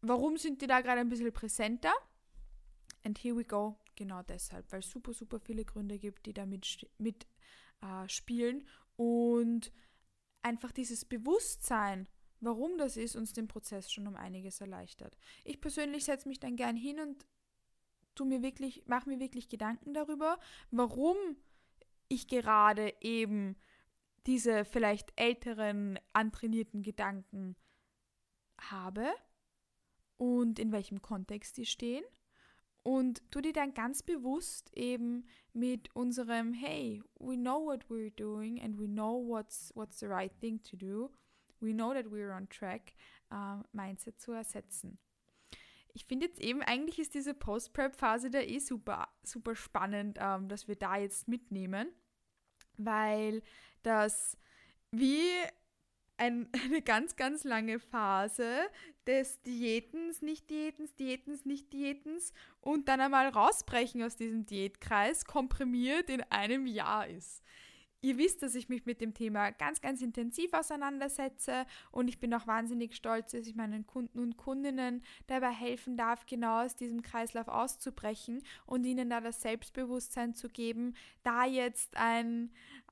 warum 0.00 0.36
sind 0.36 0.62
die 0.62 0.66
da 0.66 0.80
gerade 0.80 1.00
ein 1.00 1.08
bisschen 1.08 1.32
präsenter? 1.32 1.92
And 3.04 3.18
here 3.18 3.36
we 3.36 3.44
go, 3.44 3.78
genau 4.00 4.22
deshalb, 4.22 4.72
weil 4.72 4.80
es 4.80 4.88
super, 4.88 5.12
super 5.12 5.38
viele 5.38 5.66
Gründe 5.66 5.98
gibt, 5.98 6.24
die 6.24 6.32
da 6.32 6.46
mit, 6.46 6.88
mit 6.96 7.26
äh, 7.82 8.06
und 8.96 9.72
einfach 10.40 10.72
dieses 10.72 11.04
Bewusstsein, 11.04 12.08
warum 12.40 12.78
das 12.78 12.96
ist, 12.96 13.14
uns 13.14 13.34
den 13.34 13.46
Prozess 13.46 13.92
schon 13.92 14.06
um 14.06 14.16
einiges 14.16 14.62
erleichtert. 14.62 15.18
Ich 15.44 15.60
persönlich 15.60 16.06
setze 16.06 16.28
mich 16.28 16.40
dann 16.40 16.56
gern 16.56 16.76
hin 16.76 16.98
und 16.98 17.26
tu 18.14 18.24
mir 18.24 18.42
wirklich, 18.42 18.84
mache 18.86 19.06
mir 19.06 19.20
wirklich 19.20 19.50
Gedanken 19.50 19.92
darüber, 19.92 20.38
warum 20.70 21.16
ich 22.08 22.26
gerade 22.26 22.94
eben 23.02 23.54
diese 24.26 24.64
vielleicht 24.64 25.12
älteren, 25.16 25.98
antrainierten 26.14 26.82
Gedanken 26.82 27.54
habe 28.58 29.12
und 30.16 30.58
in 30.58 30.72
welchem 30.72 31.02
Kontext 31.02 31.58
die 31.58 31.66
stehen. 31.66 32.04
Und 32.82 33.22
tu 33.30 33.40
die 33.40 33.52
dann 33.52 33.74
ganz 33.74 34.02
bewusst 34.02 34.74
eben 34.74 35.26
mit 35.52 35.94
unserem 35.94 36.54
Hey, 36.54 37.02
we 37.18 37.36
know 37.36 37.64
what 37.64 37.84
we're 37.90 38.10
doing 38.10 38.60
and 38.60 38.78
we 38.78 38.86
know 38.86 39.22
what's, 39.26 39.70
what's 39.74 39.98
the 39.98 40.06
right 40.06 40.32
thing 40.40 40.62
to 40.62 40.76
do. 40.76 41.10
We 41.60 41.72
know 41.72 41.92
that 41.92 42.06
we're 42.10 42.34
on 42.34 42.48
track, 42.48 42.94
uh, 43.30 43.62
Mindset 43.72 44.18
zu 44.18 44.32
ersetzen. 44.32 44.98
Ich 45.92 46.06
finde 46.06 46.26
jetzt 46.26 46.40
eben, 46.40 46.62
eigentlich 46.62 46.98
ist 46.98 47.14
diese 47.14 47.34
Post-Prep-Phase 47.34 48.30
da 48.30 48.40
eh 48.40 48.60
super, 48.60 49.08
super 49.22 49.54
spannend, 49.54 50.18
ähm, 50.20 50.48
dass 50.48 50.68
wir 50.68 50.76
da 50.76 50.96
jetzt 50.96 51.28
mitnehmen, 51.28 51.92
weil 52.78 53.42
das 53.82 54.38
wie 54.92 55.28
ein, 56.20 56.48
eine 56.64 56.82
ganz, 56.82 57.16
ganz 57.16 57.44
lange 57.44 57.80
Phase 57.80 58.46
des 59.06 59.42
Diätens, 59.42 60.22
nicht 60.22 60.50
Diätens, 60.50 60.94
Diätens, 60.94 61.44
nicht 61.44 61.72
Diätens 61.72 62.32
und 62.60 62.88
dann 62.88 63.00
einmal 63.00 63.28
rausbrechen 63.28 64.02
aus 64.02 64.16
diesem 64.16 64.46
Diätkreis 64.46 65.24
komprimiert 65.24 66.10
in 66.10 66.22
einem 66.30 66.66
Jahr 66.66 67.08
ist. 67.08 67.42
Ihr 68.02 68.16
wisst, 68.16 68.42
dass 68.42 68.54
ich 68.54 68.68
mich 68.68 68.86
mit 68.86 69.00
dem 69.00 69.12
Thema 69.12 69.50
ganz, 69.50 69.80
ganz 69.80 70.00
intensiv 70.00 70.52
auseinandersetze 70.54 71.66
und 71.90 72.08
ich 72.08 72.18
bin 72.18 72.32
auch 72.32 72.46
wahnsinnig 72.46 72.96
stolz, 72.96 73.32
dass 73.32 73.46
ich 73.46 73.54
meinen 73.54 73.86
Kunden 73.86 74.18
und 74.18 74.38
Kundinnen 74.38 75.02
dabei 75.26 75.50
helfen 75.50 75.96
darf, 75.96 76.24
genau 76.24 76.64
aus 76.64 76.74
diesem 76.74 77.02
Kreislauf 77.02 77.48
auszubrechen 77.48 78.42
und 78.64 78.84
ihnen 78.84 79.10
da 79.10 79.20
das 79.20 79.42
Selbstbewusstsein 79.42 80.34
zu 80.34 80.48
geben, 80.48 80.94
da 81.22 81.44
jetzt 81.44 81.96
ein, 81.96 82.50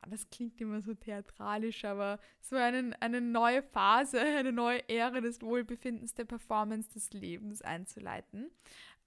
das 0.09 0.29
klingt 0.29 0.61
immer 0.61 0.83
so 0.83 0.93
theatralisch, 0.93 1.87
aber 1.87 2.19
so 2.41 2.57
einen, 2.57 2.93
eine 2.95 3.23
neue 3.23 3.63
Phase, 3.63 4.21
eine 4.39 4.53
neue 4.53 4.87
Ära 4.89 5.21
des 5.21 5.41
Wohlbefindens, 5.41 6.15
der 6.15 6.25
Performance 6.25 6.91
des 6.93 7.13
Lebens 7.13 7.63
einzuleiten. 7.63 8.51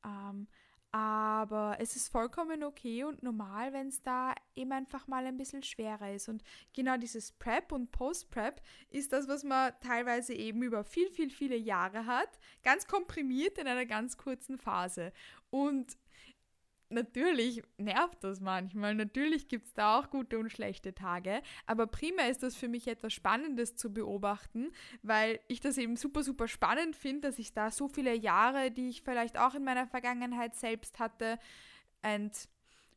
Ähm, 0.04 0.48
aber 0.92 1.78
es 1.80 1.96
ist 1.96 2.10
vollkommen 2.10 2.64
okay 2.64 3.06
und 3.06 3.24
normal, 3.24 3.72
wenn 3.72 3.88
es 3.88 4.02
da 4.02 4.36
eben 4.56 4.74
einfach 4.74 5.08
mal 5.08 5.26
ein 5.26 5.38
bisschen 5.38 5.64
schwerer 5.64 6.14
ist. 6.14 6.28
Und 6.28 6.44
genau 6.74 6.98
dieses 6.98 7.32
Prep 7.32 7.72
und 7.72 7.92
Post-Prep 7.92 8.62
ist 8.90 9.14
das, 9.14 9.28
was 9.30 9.44
man 9.44 9.72
teilweise 9.82 10.34
eben 10.34 10.62
über 10.64 10.84
viel, 10.84 11.10
viel, 11.10 11.30
viele 11.30 11.56
Jahre 11.56 12.06
hat, 12.06 12.30
ganz 12.64 12.88
komprimiert 12.88 13.58
in 13.58 13.68
einer 13.68 13.86
ganz 13.86 14.18
kurzen 14.18 14.58
Phase. 14.58 15.14
Und 15.50 15.98
natürlich 16.92 17.64
nervt 17.78 18.24
das 18.24 18.40
manchmal. 18.40 18.96
Natürlich 18.96 19.48
gibt 19.48 19.68
es 19.68 19.74
da 19.74 20.00
auch 20.00 20.10
gute 20.10 20.38
und 20.38 20.52
schlechte 20.52 20.94
Tage. 20.94 21.42
Aber 21.66 21.88
prima 21.88 22.24
ist 22.24 22.44
das 22.44 22.56
für 22.56 22.68
mich 22.68 22.88
etwas 22.88 23.14
Spannendes 23.14 23.76
zu 23.76 23.94
beobachten, 23.94 24.72
weil 25.02 25.40
ich 25.48 25.60
das 25.60 25.78
eben 25.78 25.96
super, 25.96 26.24
super 26.24 26.48
spannend 26.48 26.96
finde, 26.96 27.30
dass 27.30 27.40
ich 27.40 27.54
da 27.54 27.72
so 27.72 27.88
viele 27.88 28.16
Jahre, 28.16 28.72
die 28.72 28.90
ich 28.90 29.02
vielleicht 29.02 29.38
auch 29.38 29.56
in 29.56 29.64
meiner 29.64 29.88
Vergangenheit 29.88 30.56
selbst 30.56 31.00
hatte, 31.00 31.40
and 32.02 32.50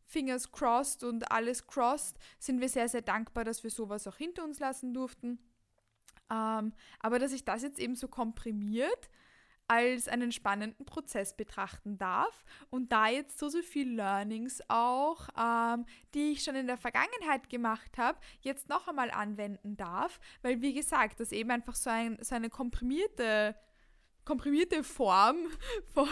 fingers 0.07 0.53
crossed 0.53 1.03
und 1.03 1.31
alles 1.31 1.67
crossed, 1.67 2.19
sind 2.39 2.61
wir 2.61 2.69
sehr, 2.69 2.89
sehr 2.89 3.03
dankbar, 3.03 3.45
dass 3.45 3.65
wir 3.65 3.71
sowas 3.71 4.07
auch 4.07 4.17
hinter 4.17 4.45
uns 4.45 4.59
lassen 4.59 4.93
durften. 4.93 5.39
Ähm, 6.31 6.73
aber 7.01 7.19
dass 7.19 7.33
ich 7.33 7.45
das 7.45 7.63
jetzt 7.63 7.79
eben 7.79 7.97
so 7.97 8.09
komprimiert 8.09 9.11
als 9.67 10.09
einen 10.09 10.33
spannenden 10.33 10.85
Prozess 10.85 11.37
betrachten 11.37 11.97
darf 11.97 12.45
und 12.71 12.93
da 12.93 13.09
jetzt 13.09 13.39
so, 13.39 13.49
so 13.49 13.63
viel 13.63 13.95
Learnings 13.95 14.63
auch, 14.69 15.29
ähm, 15.39 15.87
die 16.15 16.33
ich 16.33 16.45
schon 16.45 16.55
in 16.55 16.67
der 16.67 16.77
Vergangenheit 16.77 17.49
gemacht 17.49 17.97
habe, 17.97 18.19
jetzt 18.41 18.69
noch 18.69 18.89
einmal 18.89 19.11
anwenden 19.11 19.77
darf, 19.77 20.21
weil 20.43 20.61
wie 20.61 20.75
gesagt, 20.75 21.21
das 21.21 21.33
eben 21.33 21.51
einfach 21.51 21.75
so, 21.75 21.91
ein, 21.91 22.19
so 22.21 22.35
eine 22.35 22.51
komprimierte, 22.51 23.55
komprimierte 24.25 24.85
Form 24.85 25.49
von 25.95 26.09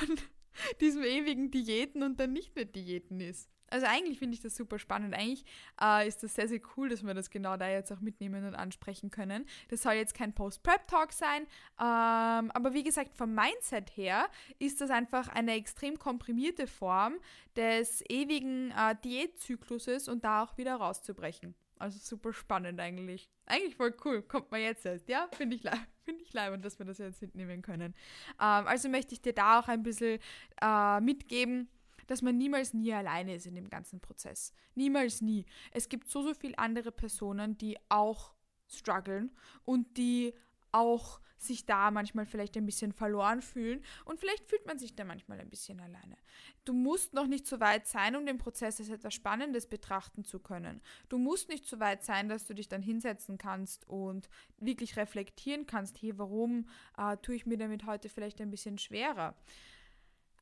diesem 0.81 1.03
ewigen 1.03 1.51
Diäten 1.51 2.03
und 2.03 2.21
dann 2.21 2.33
nicht 2.33 2.55
mehr 2.55 2.65
Diäten 2.65 3.21
ist. 3.21 3.51
Also 3.73 3.87
eigentlich 3.87 4.19
finde 4.19 4.35
ich 4.35 4.41
das 4.41 4.55
super 4.55 4.79
spannend. 4.79 5.15
Eigentlich 5.15 5.45
äh, 5.81 6.07
ist 6.07 6.23
das 6.23 6.35
sehr, 6.35 6.47
sehr 6.47 6.61
cool, 6.77 6.91
dass 6.91 7.03
wir 7.03 7.15
das 7.15 7.31
genau 7.31 7.57
da 7.57 7.69
jetzt 7.69 7.91
auch 7.91 8.01
mitnehmen 8.01 8.45
und 8.45 8.55
ansprechen 8.55 9.11
können. 9.11 9.47
Das 9.69 9.83
soll 9.83 9.95
jetzt 9.95 10.15
kein 10.15 10.35
Post-Prep-Talk 10.35 11.13
sein, 11.13 11.43
ähm, 11.81 12.51
aber 12.51 12.75
wie 12.75 12.83
gesagt, 12.83 13.17
vom 13.17 13.35
Mindset 13.35 13.97
her 13.97 14.29
ist 14.59 14.81
das 14.81 14.91
einfach 14.91 15.29
eine 15.29 15.55
extrem 15.55 15.99
komprimierte 15.99 16.67
Form 16.67 17.15
des 17.57 18.03
ewigen 18.09 18.71
äh, 18.73 18.95
Diätzykluses 19.03 20.09
und 20.09 20.25
da 20.25 20.43
auch 20.43 20.59
wieder 20.59 20.77
rauszubrechen. 20.77 21.55
Also 21.79 21.99
super 21.99 22.33
spannend 22.33 22.79
eigentlich. 22.79 23.29
Eigentlich 23.47 23.75
voll 23.75 23.93
cool. 24.05 24.23
Kommt 24.23 24.53
man 24.53 24.61
jetzt 24.61 24.87
erst. 24.87 25.09
Ja, 25.09 25.29
finde 25.33 25.57
ich, 25.57 25.63
find 26.05 26.23
ich 26.23 26.33
leibend, 26.33 26.65
dass 26.65 26.79
wir 26.79 26.87
das 26.87 26.99
jetzt 26.99 27.21
mitnehmen 27.21 27.61
können. 27.61 27.95
Ähm, 28.41 28.67
also 28.67 28.89
möchte 28.89 29.15
ich 29.15 29.23
dir 29.23 29.33
da 29.33 29.59
auch 29.59 29.67
ein 29.67 29.83
bisschen 29.83 30.21
äh, 30.61 31.01
mitgeben, 31.01 31.69
dass 32.07 32.23
man 32.23 32.39
niemals 32.39 32.75
nie 32.75 32.93
alleine 32.93 33.35
ist 33.35 33.47
in 33.47 33.55
dem 33.55 33.69
ganzen 33.69 34.01
Prozess. 34.01 34.53
Niemals 34.75 35.21
nie. 35.21 35.47
Es 35.71 35.89
gibt 35.89 36.09
so, 36.09 36.23
so 36.23 36.35
viele 36.35 36.59
andere 36.59 36.93
Personen, 36.93 37.59
die 37.59 37.79
auch 37.89 38.35
strugglen 38.69 39.31
und 39.65 39.97
die 39.97 40.35
auch 40.73 41.21
sich 41.43 41.67
da 41.67 41.91
manchmal 41.91 42.25
vielleicht 42.25 42.57
ein 42.57 42.67
bisschen 42.67 42.93
verloren 42.93 43.43
fühlen 43.43 43.83
und 44.05 44.21
vielleicht 44.21 44.49
fühlt 44.49 44.65
man 44.67 44.79
sich 44.79 44.95
da 44.95 45.05
manchmal 45.05 45.41
ein 45.41 45.51
bisschen 45.51 45.81
alleine. 45.81 46.17
Du 46.65 46.73
musst 46.73 47.15
noch 47.15 47.27
nicht 47.27 47.47
so 47.47 47.61
weit 47.61 47.87
sein, 47.87 48.17
um 48.17 48.25
den 48.25 48.39
Prozess 48.39 48.79
als 48.79 48.89
etwas 48.89 49.15
Spannendes 49.15 49.67
betrachten 49.67 50.25
zu 50.25 50.39
können. 50.39 50.81
Du 51.09 51.19
musst 51.19 51.49
nicht 51.49 51.67
so 51.67 51.81
weit 51.81 52.05
sein, 52.05 52.29
dass 52.29 52.47
du 52.47 52.55
dich 52.55 52.69
dann 52.69 52.83
hinsetzen 52.83 53.39
kannst 53.39 53.89
und 53.89 54.29
wirklich 54.59 54.97
reflektieren 54.97 55.67
kannst, 55.67 56.01
hey, 56.01 56.17
warum 56.17 56.69
äh, 56.97 57.17
tue 57.19 57.35
ich 57.35 57.47
mir 57.47 57.59
damit 57.59 57.87
heute 57.87 58.09
vielleicht 58.09 58.41
ein 58.41 58.51
bisschen 58.51 58.79
schwerer? 58.79 59.35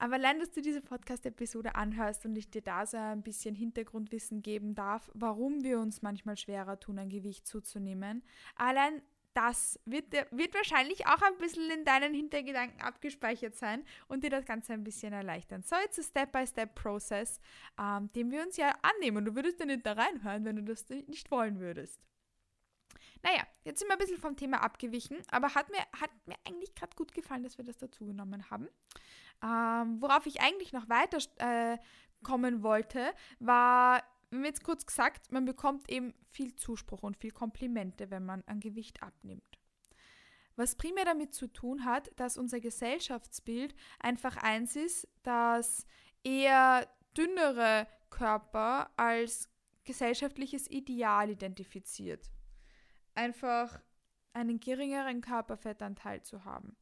Aber 0.00 0.14
allein, 0.14 0.38
dass 0.38 0.50
du 0.50 0.62
diese 0.62 0.80
Podcast-Episode 0.80 1.74
anhörst 1.74 2.24
und 2.24 2.34
ich 2.34 2.50
dir 2.50 2.62
da 2.62 2.86
so 2.86 2.96
ein 2.96 3.22
bisschen 3.22 3.54
Hintergrundwissen 3.54 4.40
geben 4.40 4.74
darf, 4.74 5.10
warum 5.12 5.62
wir 5.62 5.78
uns 5.78 6.00
manchmal 6.00 6.38
schwerer 6.38 6.80
tun, 6.80 6.98
ein 6.98 7.10
Gewicht 7.10 7.46
zuzunehmen, 7.46 8.24
allein 8.56 9.02
das 9.34 9.78
wird, 9.84 10.06
wird 10.30 10.54
wahrscheinlich 10.54 11.06
auch 11.06 11.20
ein 11.20 11.36
bisschen 11.38 11.70
in 11.70 11.84
deinen 11.84 12.14
Hintergedanken 12.14 12.80
abgespeichert 12.80 13.54
sein 13.54 13.84
und 14.08 14.24
dir 14.24 14.30
das 14.30 14.46
Ganze 14.46 14.72
ein 14.72 14.84
bisschen 14.84 15.12
erleichtern. 15.12 15.62
So, 15.62 15.76
jetzt 15.76 15.98
ein 15.98 16.04
Step-by-Step-Prozess, 16.04 17.38
ähm, 17.78 18.10
den 18.14 18.30
wir 18.30 18.42
uns 18.42 18.56
ja 18.56 18.74
annehmen. 18.80 19.26
Du 19.26 19.36
würdest 19.36 19.60
ja 19.60 19.66
nicht 19.66 19.84
da 19.84 19.92
reinhören, 19.92 20.46
wenn 20.46 20.56
du 20.56 20.62
das 20.62 20.88
nicht 20.88 21.30
wollen 21.30 21.60
würdest. 21.60 22.00
Naja, 23.22 23.42
jetzt 23.64 23.80
sind 23.80 23.88
wir 23.88 23.94
ein 23.94 23.98
bisschen 23.98 24.18
vom 24.18 24.36
Thema 24.36 24.62
abgewichen, 24.62 25.18
aber 25.30 25.54
hat 25.54 25.70
mir, 25.70 25.80
hat 26.00 26.10
mir 26.26 26.36
eigentlich 26.46 26.74
gerade 26.74 26.96
gut 26.96 27.12
gefallen, 27.12 27.42
dass 27.42 27.58
wir 27.58 27.64
das 27.64 27.78
dazu 27.78 28.06
genommen 28.06 28.50
haben. 28.50 28.68
Ähm, 29.42 30.00
worauf 30.00 30.26
ich 30.26 30.40
eigentlich 30.40 30.72
noch 30.72 30.88
weiter 30.88 31.18
äh, 31.38 31.78
kommen 32.22 32.62
wollte, 32.62 33.12
war 33.38 34.02
haben 34.32 34.44
jetzt 34.44 34.64
kurz 34.64 34.86
gesagt, 34.86 35.32
man 35.32 35.44
bekommt 35.44 35.90
eben 35.90 36.14
viel 36.30 36.54
Zuspruch 36.54 37.02
und 37.02 37.16
viel 37.16 37.32
Komplimente, 37.32 38.10
wenn 38.10 38.24
man 38.24 38.44
an 38.46 38.60
Gewicht 38.60 39.02
abnimmt. 39.02 39.58
Was 40.56 40.76
primär 40.76 41.04
damit 41.04 41.34
zu 41.34 41.46
tun 41.48 41.84
hat, 41.84 42.10
dass 42.16 42.36
unser 42.36 42.60
Gesellschaftsbild 42.60 43.74
einfach 43.98 44.36
eins 44.36 44.76
ist, 44.76 45.08
dass 45.22 45.86
eher 46.22 46.86
dünnere 47.16 47.86
Körper 48.10 48.90
als 48.96 49.48
gesellschaftliches 49.84 50.70
Ideal 50.70 51.30
identifiziert. 51.30 52.30
Einfach 53.20 53.78
einen 54.32 54.60
geringeren 54.60 55.20
Körperfettanteil 55.20 56.22
zu 56.22 56.46
haben. 56.46 56.74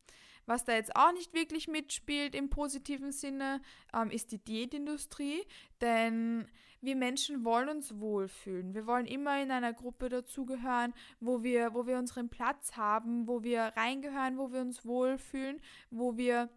Was 0.46 0.64
da 0.64 0.72
jetzt 0.72 0.94
auch 0.94 1.12
nicht 1.12 1.34
wirklich 1.34 1.66
mitspielt 1.66 2.36
im 2.36 2.48
positiven 2.48 3.10
Sinne, 3.10 3.60
ähm, 3.92 4.10
ist 4.10 4.30
die 4.30 4.38
Diätindustrie, 4.38 5.42
denn 5.80 6.46
wir 6.80 6.94
Menschen 6.94 7.44
wollen 7.44 7.68
uns 7.68 7.98
wohlfühlen. 7.98 8.72
Wir 8.72 8.86
wollen 8.86 9.06
immer 9.06 9.42
in 9.42 9.50
einer 9.50 9.72
Gruppe 9.72 10.08
dazugehören, 10.08 10.94
wo 11.18 11.42
wir, 11.42 11.74
wo 11.74 11.88
wir 11.88 11.98
unseren 11.98 12.28
Platz 12.28 12.76
haben, 12.76 13.26
wo 13.26 13.42
wir 13.42 13.72
reingehören, 13.76 14.38
wo 14.38 14.52
wir 14.52 14.60
uns 14.60 14.84
wohlfühlen, 14.84 15.60
wo 15.90 16.16
wir 16.16 16.48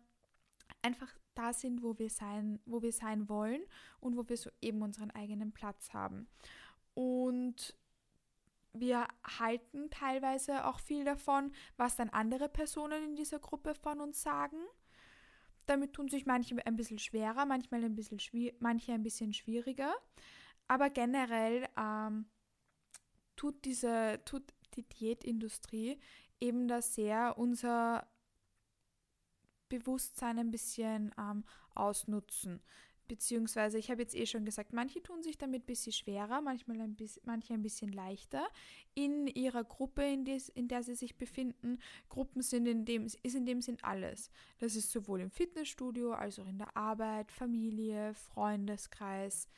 einfach 0.83 1.11
da 1.33 1.53
sind, 1.53 1.81
wo 1.81 1.97
wir 1.97 2.11
sein, 2.11 2.59
wo 2.65 2.83
wir 2.83 2.91
sein 2.91 3.27
wollen 3.29 3.63
und 3.99 4.15
wo 4.15 4.29
wir 4.29 4.37
so 4.37 4.51
eben 4.61 4.83
unseren 4.83 5.09
eigenen 5.09 5.53
Platz 5.53 5.91
haben. 5.91 6.27
Und 6.93 7.75
wir 8.73 9.07
halten 9.39 9.89
teilweise 9.89 10.65
auch 10.65 10.79
viel 10.79 11.03
davon, 11.03 11.51
was 11.77 11.95
dann 11.95 12.09
andere 12.09 12.49
Personen 12.49 13.03
in 13.03 13.15
dieser 13.15 13.39
Gruppe 13.39 13.75
von 13.75 13.99
uns 13.99 14.21
sagen. 14.21 14.57
Damit 15.65 15.93
tun 15.93 16.07
sich 16.07 16.25
manche 16.25 16.55
ein 16.65 16.75
bisschen 16.75 16.99
schwerer, 16.99 17.45
manchmal 17.45 17.83
ein 17.83 17.95
bisschen 17.95 18.19
manche 18.59 18.93
ein 18.93 19.03
bisschen 19.03 19.33
schwieriger. 19.33 19.93
Aber 20.67 20.89
generell 20.89 21.67
ähm, 21.77 22.25
tut 23.35 23.65
diese, 23.65 24.21
tut 24.25 24.53
die 24.75 24.83
Diätindustrie 24.83 25.99
eben 26.39 26.67
da 26.67 26.81
sehr 26.81 27.37
unser 27.37 28.07
Bewusstsein 29.69 30.39
ein 30.39 30.51
bisschen 30.51 31.13
ähm, 31.17 31.45
ausnutzen. 31.75 32.61
Beziehungsweise, 33.11 33.77
ich 33.77 33.91
habe 33.91 34.03
jetzt 34.03 34.15
eh 34.15 34.25
schon 34.25 34.45
gesagt, 34.45 34.71
manche 34.71 35.03
tun 35.03 35.21
sich 35.21 35.37
damit 35.37 35.63
ein 35.63 35.65
bisschen 35.65 35.91
schwerer, 35.91 36.39
manchmal 36.39 36.79
ein 36.79 36.95
bisschen, 36.95 37.21
manche 37.25 37.53
ein 37.53 37.61
bisschen 37.61 37.91
leichter 37.91 38.47
in 38.93 39.27
ihrer 39.27 39.65
Gruppe, 39.65 40.01
in, 40.01 40.23
des, 40.23 40.47
in 40.47 40.69
der 40.69 40.81
sie 40.81 40.95
sich 40.95 41.17
befinden. 41.17 41.79
Gruppen 42.07 42.41
sind 42.41 42.67
in 42.67 42.85
dem, 42.85 43.03
ist 43.03 43.35
in 43.35 43.45
dem 43.45 43.61
Sinn 43.61 43.77
alles. 43.81 44.31
Das 44.59 44.77
ist 44.77 44.91
sowohl 44.91 45.19
im 45.19 45.29
Fitnessstudio 45.29 46.13
als 46.13 46.39
auch 46.39 46.47
in 46.47 46.57
der 46.57 46.77
Arbeit, 46.77 47.33
Familie, 47.33 48.13
Freundeskreis. 48.13 49.49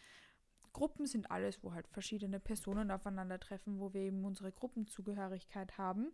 Gruppen 0.72 1.06
sind 1.06 1.30
alles, 1.30 1.64
wo 1.64 1.74
halt 1.74 1.88
verschiedene 1.90 2.40
Personen 2.40 2.90
aufeinandertreffen, 2.90 3.80
wo 3.80 3.94
wir 3.94 4.02
eben 4.02 4.26
unsere 4.26 4.52
Gruppenzugehörigkeit 4.52 5.78
haben. 5.78 6.12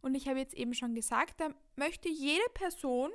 Und 0.00 0.14
ich 0.14 0.28
habe 0.28 0.38
jetzt 0.38 0.54
eben 0.54 0.74
schon 0.74 0.94
gesagt, 0.94 1.40
da 1.40 1.52
möchte 1.74 2.08
jede 2.08 2.48
Person, 2.54 3.10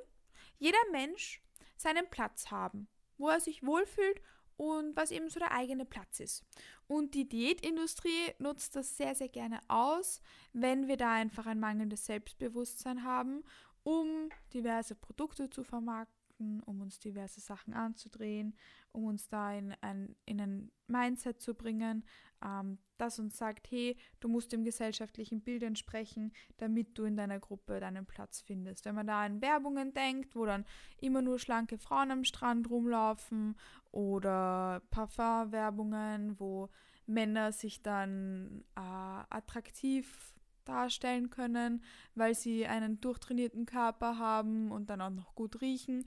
jeder 0.58 0.92
Mensch 0.92 1.42
seinen 1.78 2.10
Platz 2.10 2.52
haben 2.52 2.90
wo 3.18 3.30
er 3.30 3.40
sich 3.40 3.66
wohlfühlt 3.66 4.22
und 4.58 4.96
was 4.96 5.12
eben 5.12 5.30
so 5.30 5.40
der 5.40 5.52
eigene 5.52 5.86
Platz 5.86 6.20
ist. 6.20 6.44
Und 6.88 7.14
die 7.14 7.28
Diätindustrie 7.28 8.34
nutzt 8.40 8.76
das 8.76 8.98
sehr, 8.98 9.16
sehr 9.16 9.30
gerne 9.30 9.60
aus, 9.68 10.22
wenn 10.54 10.88
wir 10.88 10.98
da 10.98 11.14
einfach 11.14 11.46
ein 11.46 11.60
mangelndes 11.60 12.06
Selbstbewusstsein 12.06 13.04
haben, 13.04 13.44
um 13.84 14.30
diverse 14.54 14.96
Produkte 14.96 15.50
zu 15.50 15.64
vermarkten, 15.64 16.15
um 16.38 16.82
uns 16.82 17.00
diverse 17.00 17.40
Sachen 17.40 17.74
anzudrehen, 17.74 18.56
um 18.92 19.06
uns 19.06 19.28
da 19.28 19.54
in 19.54 19.74
ein, 19.82 20.16
in 20.26 20.42
ein 20.42 20.72
Mindset 20.88 21.42
zu 21.42 21.54
bringen, 21.54 22.04
ähm, 22.44 22.78
das 22.98 23.20
uns 23.20 23.38
sagt, 23.38 23.70
hey, 23.72 23.98
du 24.20 24.28
musst 24.28 24.52
dem 24.52 24.64
gesellschaftlichen 24.64 25.42
Bild 25.42 25.64
entsprechen, 25.64 26.32
damit 26.58 26.98
du 26.98 27.04
in 27.04 27.18
deiner 27.18 27.40
Gruppe 27.40 27.80
deinen 27.80 28.06
Platz 28.06 28.42
findest. 28.42 28.86
Wenn 28.86 28.96
man 28.96 29.08
da 29.08 29.24
an 29.24 29.42
Werbungen 29.42 29.94
denkt, 29.94 30.36
wo 30.36 30.46
dann 30.46 30.66
immer 31.00 31.22
nur 31.22 31.40
schlanke 31.40 31.78
Frauen 31.78 32.12
am 32.12 32.24
Strand 32.24 32.70
rumlaufen 32.70 33.56
oder 33.92 34.82
Parfum-Werbungen, 34.92 36.40
wo 36.40 36.70
Männer 37.08 37.52
sich 37.52 37.82
dann 37.82 38.64
äh, 38.76 38.80
attraktiv 38.80 40.35
darstellen 40.66 41.30
können, 41.30 41.84
weil 42.16 42.36
sie 42.36 42.66
einen 42.66 43.00
durchtrainierten 43.02 43.66
Körper 43.66 44.18
haben 44.18 44.72
und 44.72 44.90
dann 44.90 45.02
auch 45.02 45.10
noch 45.10 45.36
gut 45.36 45.62
riechen, 45.62 46.06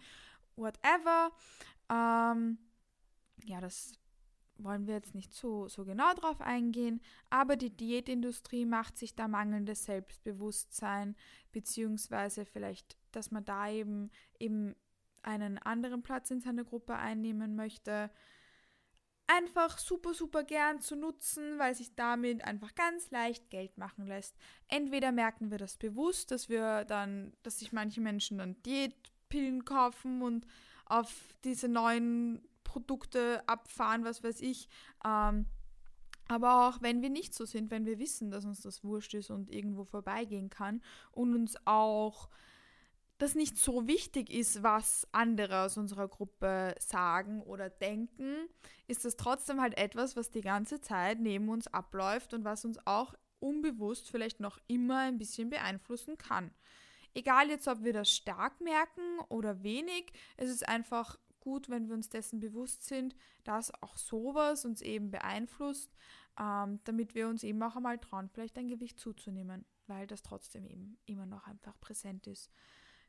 whatever. 0.56 1.30
Ähm, 1.88 2.58
ja, 3.44 3.60
das 3.60 3.92
wollen 4.58 4.86
wir 4.86 4.94
jetzt 4.94 5.14
nicht 5.14 5.32
so, 5.32 5.68
so 5.68 5.84
genau 5.84 6.12
drauf 6.14 6.40
eingehen, 6.40 7.00
aber 7.30 7.56
die 7.56 7.70
Diätindustrie 7.70 8.66
macht 8.66 8.98
sich 8.98 9.14
da 9.14 9.28
mangelndes 9.28 9.84
Selbstbewusstsein, 9.84 11.16
beziehungsweise 11.52 12.44
vielleicht, 12.44 12.96
dass 13.12 13.30
man 13.30 13.44
da 13.44 13.70
eben, 13.70 14.10
eben 14.38 14.74
einen 15.22 15.58
anderen 15.58 16.02
Platz 16.02 16.30
in 16.30 16.40
seiner 16.40 16.64
Gruppe 16.64 16.96
einnehmen 16.96 17.54
möchte, 17.54 18.10
einfach 19.28 19.78
super, 19.78 20.14
super 20.14 20.42
gern 20.42 20.80
zu 20.80 20.96
nutzen, 20.96 21.58
weil 21.58 21.74
sich 21.74 21.94
damit 21.94 22.42
einfach 22.44 22.74
ganz 22.74 23.10
leicht 23.10 23.50
Geld 23.50 23.76
machen 23.78 24.06
lässt. 24.06 24.34
Entweder 24.66 25.12
merken 25.12 25.50
wir 25.50 25.58
das 25.58 25.76
bewusst, 25.76 26.30
dass 26.30 26.48
wir 26.48 26.84
dann, 26.84 27.32
dass 27.42 27.60
sich 27.60 27.72
manche 27.72 28.00
Menschen 28.00 28.38
dann 28.38 28.60
Diätpillen 28.62 29.64
kaufen 29.64 30.22
und 30.22 30.46
auf 30.86 31.34
diese 31.44 31.68
neuen 31.68 32.42
Produkte 32.64 33.46
abfahren, 33.46 34.04
was 34.04 34.24
weiß 34.24 34.40
ich. 34.40 34.68
Ähm, 35.04 35.46
aber 36.28 36.68
auch 36.68 36.82
wenn 36.82 37.02
wir 37.02 37.10
nicht 37.10 37.34
so 37.34 37.44
sind, 37.44 37.70
wenn 37.70 37.86
wir 37.86 37.98
wissen, 37.98 38.30
dass 38.30 38.44
uns 38.44 38.60
das 38.60 38.84
wurscht 38.84 39.14
ist 39.14 39.30
und 39.30 39.50
irgendwo 39.50 39.84
vorbeigehen 39.84 40.50
kann 40.50 40.82
und 41.12 41.34
uns 41.34 41.56
auch 41.66 42.28
das 43.18 43.34
nicht 43.34 43.56
so 43.56 43.86
wichtig 43.88 44.30
ist, 44.30 44.62
was 44.62 45.06
andere 45.12 45.64
aus 45.64 45.76
unserer 45.76 46.08
Gruppe 46.08 46.74
sagen 46.78 47.42
oder 47.42 47.68
denken, 47.68 48.48
ist 48.86 49.04
das 49.04 49.16
trotzdem 49.16 49.60
halt 49.60 49.76
etwas, 49.76 50.16
was 50.16 50.30
die 50.30 50.40
ganze 50.40 50.80
Zeit 50.80 51.20
neben 51.20 51.48
uns 51.48 51.66
abläuft 51.66 52.32
und 52.32 52.44
was 52.44 52.64
uns 52.64 52.78
auch 52.86 53.14
unbewusst 53.40 54.10
vielleicht 54.10 54.40
noch 54.40 54.58
immer 54.68 55.00
ein 55.00 55.18
bisschen 55.18 55.50
beeinflussen 55.50 56.16
kann. 56.16 56.52
Egal 57.14 57.48
jetzt, 57.48 57.66
ob 57.66 57.82
wir 57.82 57.92
das 57.92 58.10
stark 58.10 58.60
merken 58.60 59.18
oder 59.28 59.62
wenig, 59.62 60.12
es 60.36 60.50
ist 60.50 60.68
einfach 60.68 61.18
gut, 61.40 61.68
wenn 61.68 61.88
wir 61.88 61.94
uns 61.94 62.08
dessen 62.08 62.40
bewusst 62.40 62.84
sind, 62.84 63.16
dass 63.44 63.72
auch 63.82 63.96
sowas 63.96 64.64
uns 64.64 64.82
eben 64.82 65.10
beeinflusst, 65.10 65.96
ähm, 66.38 66.80
damit 66.84 67.14
wir 67.14 67.28
uns 67.28 67.42
eben 67.42 67.62
auch 67.62 67.76
einmal 67.76 67.98
trauen, 67.98 68.28
vielleicht 68.28 68.58
ein 68.58 68.68
Gewicht 68.68 69.00
zuzunehmen, 69.00 69.64
weil 69.86 70.06
das 70.06 70.22
trotzdem 70.22 70.64
eben 70.66 70.98
immer 71.06 71.26
noch 71.26 71.46
einfach 71.46 71.78
präsent 71.80 72.26
ist. 72.26 72.50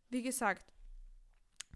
Wie 0.09 0.21
gesagt, 0.21 0.73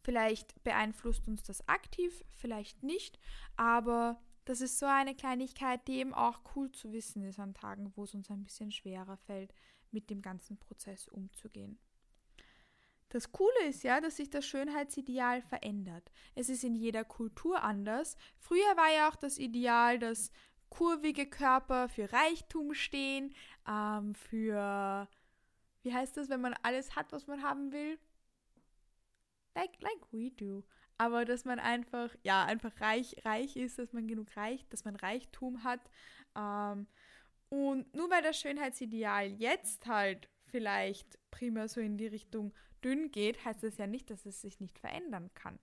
vielleicht 0.02 0.64
beeinflusst 0.64 1.28
uns 1.28 1.44
das 1.44 1.68
aktiv, 1.68 2.24
vielleicht 2.30 2.84
nicht, 2.84 3.20
aber 3.56 4.20
das 4.46 4.60
ist 4.60 4.78
so 4.78 4.86
eine 4.86 5.16
Kleinigkeit, 5.16 5.88
die 5.88 6.00
eben 6.00 6.14
auch 6.14 6.42
cool 6.56 6.72
zu 6.72 6.92
wissen 6.92 7.24
ist 7.24 7.40
an 7.40 7.54
Tagen, 7.54 7.94
wo 7.96 8.04
es 8.04 8.14
uns 8.14 8.30
ein 8.30 8.44
bisschen 8.44 8.72
schwerer 8.72 9.18
fällt, 9.18 9.54
mit 9.92 10.10
dem 10.10 10.22
ganzen 10.22 10.58
Prozess 10.58 11.08
umzugehen. 11.08 11.80
Das 13.10 13.32
Coole 13.32 13.68
ist 13.68 13.84
ja, 13.84 14.02
dass 14.02 14.18
sich 14.18 14.32
das 14.32 14.46
Schönheitsideal 14.46 15.44
verändert. 15.44 16.12
Es 16.34 16.50
ist 16.50 16.64
in 16.64 16.76
jeder 16.76 17.06
Kultur 17.06 17.62
anders. 17.62 18.18
Früher 18.38 18.76
war 18.76 18.92
ja 18.92 19.08
auch 19.08 19.16
das 19.16 19.38
Ideal, 19.38 20.00
dass 20.00 20.32
kurvige 20.70 21.28
Körper 21.28 21.88
für 21.88 22.12
Reichtum 22.12 22.74
stehen, 22.74 23.36
ähm, 23.70 24.16
für, 24.16 25.08
wie 25.84 25.94
heißt 25.94 26.18
das, 26.18 26.30
wenn 26.30 26.42
man 26.42 26.56
alles 26.64 26.96
hat, 26.96 27.12
was 27.12 27.28
man 27.28 27.44
haben 27.44 27.72
will? 27.72 28.00
Like, 29.56 29.82
like 29.82 30.12
we 30.12 30.32
do. 30.32 30.64
Aber 30.98 31.26
dass 31.26 31.46
man 31.46 31.60
einfach, 31.60 32.16
ja, 32.24 32.46
einfach 32.46 32.80
reich, 32.80 33.16
reich 33.26 33.56
ist, 33.56 33.80
dass 33.80 33.94
man 33.94 34.08
genug 34.08 34.36
reich, 34.38 34.66
dass 34.70 34.86
man 34.86 34.96
Reichtum 34.96 35.64
hat. 35.64 35.82
Ähm, 36.36 36.88
und 37.50 37.94
nur 37.94 38.10
weil 38.10 38.24
das 38.24 38.40
Schönheitsideal 38.40 39.32
jetzt 39.32 39.86
halt 39.86 40.30
vielleicht 40.46 41.20
primär 41.32 41.68
so 41.68 41.82
in 41.82 41.98
die 41.98 42.08
Richtung 42.08 42.54
dünn 42.84 43.12
geht, 43.12 43.44
heißt 43.44 43.64
das 43.64 43.78
ja 43.78 43.88
nicht, 43.88 44.10
dass 44.10 44.26
es 44.26 44.42
sich 44.42 44.60
nicht 44.60 44.80
verändern 44.80 45.30
kann. 45.34 45.60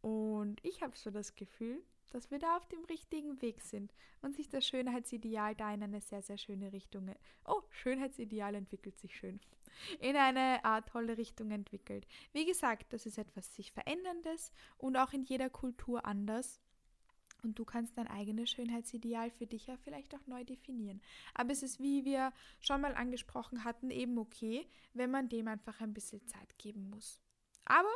Und 0.00 0.64
ich 0.64 0.82
habe 0.82 0.96
so 0.96 1.10
das 1.10 1.34
Gefühl, 1.34 1.82
dass 2.10 2.30
wir 2.30 2.38
da 2.38 2.56
auf 2.56 2.66
dem 2.68 2.84
richtigen 2.84 3.40
Weg 3.42 3.60
sind 3.60 3.92
und 4.22 4.34
sich 4.34 4.48
das 4.48 4.66
Schönheitsideal 4.66 5.54
da 5.54 5.72
in 5.72 5.82
eine 5.82 6.00
sehr, 6.00 6.22
sehr 6.22 6.38
schöne 6.38 6.72
Richtung. 6.72 7.14
Oh, 7.44 7.62
Schönheitsideal 7.70 8.54
entwickelt 8.54 8.98
sich 8.98 9.16
schön. 9.16 9.40
In 10.00 10.16
eine 10.16 10.60
äh, 10.64 10.82
tolle 10.90 11.18
Richtung 11.18 11.50
entwickelt. 11.50 12.06
Wie 12.32 12.44
gesagt, 12.44 12.92
das 12.92 13.06
ist 13.06 13.18
etwas 13.18 13.54
sich 13.54 13.72
Veränderndes 13.72 14.52
und 14.76 14.96
auch 14.96 15.12
in 15.12 15.22
jeder 15.22 15.50
Kultur 15.50 16.04
anders. 16.04 16.60
Und 17.44 17.58
du 17.58 17.64
kannst 17.64 17.96
dein 17.96 18.08
eigenes 18.08 18.50
Schönheitsideal 18.50 19.30
für 19.30 19.46
dich 19.46 19.68
ja 19.68 19.76
vielleicht 19.76 20.14
auch 20.14 20.26
neu 20.26 20.42
definieren. 20.42 21.00
Aber 21.34 21.52
es 21.52 21.62
ist, 21.62 21.78
wie 21.78 22.04
wir 22.04 22.32
schon 22.58 22.80
mal 22.80 22.94
angesprochen 22.94 23.62
hatten, 23.62 23.90
eben 23.90 24.18
okay, 24.18 24.66
wenn 24.92 25.10
man 25.10 25.28
dem 25.28 25.46
einfach 25.46 25.80
ein 25.80 25.94
bisschen 25.94 26.26
Zeit 26.26 26.58
geben 26.58 26.90
muss. 26.90 27.20
Aber 27.64 27.88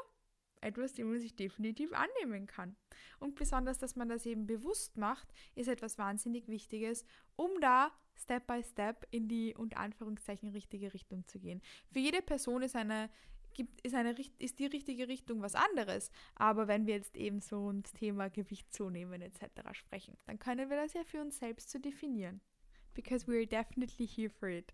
etwas, 0.62 0.92
dem 0.94 1.10
man 1.10 1.20
sich 1.20 1.36
definitiv 1.36 1.92
annehmen 1.92 2.46
kann. 2.46 2.76
Und 3.18 3.34
besonders, 3.34 3.78
dass 3.78 3.96
man 3.96 4.08
das 4.08 4.26
eben 4.26 4.46
bewusst 4.46 4.96
macht, 4.96 5.28
ist 5.54 5.68
etwas 5.68 5.98
wahnsinnig 5.98 6.48
Wichtiges, 6.48 7.04
um 7.36 7.50
da 7.60 7.90
Step 8.14 8.46
by 8.46 8.62
Step 8.62 9.06
in 9.10 9.28
die 9.28 9.54
unter 9.54 9.78
Anführungszeichen 9.78 10.50
richtige 10.50 10.92
Richtung 10.92 11.26
zu 11.26 11.38
gehen. 11.38 11.62
Für 11.90 11.98
jede 11.98 12.22
Person 12.22 12.62
ist 12.62 12.76
eine 12.76 13.10
gibt, 13.54 13.80
ist, 13.82 13.94
eine, 13.94 14.14
ist 14.38 14.58
die 14.58 14.66
richtige 14.66 15.08
Richtung 15.08 15.42
was 15.42 15.54
anderes. 15.54 16.10
Aber 16.34 16.68
wenn 16.68 16.86
wir 16.86 16.94
jetzt 16.94 17.16
eben 17.16 17.40
so 17.40 17.66
ums 17.66 17.92
Thema 17.92 18.28
Gewicht 18.28 18.72
zunehmen 18.72 19.22
etc. 19.22 19.44
sprechen, 19.72 20.16
dann 20.26 20.38
können 20.38 20.70
wir 20.70 20.76
das 20.76 20.94
ja 20.94 21.04
für 21.04 21.20
uns 21.20 21.38
selbst 21.38 21.70
zu 21.70 21.78
so 21.78 21.82
definieren. 21.82 22.40
Because 22.94 23.26
we're 23.26 23.46
definitely 23.46 24.06
here 24.06 24.30
for 24.30 24.48
it. 24.48 24.72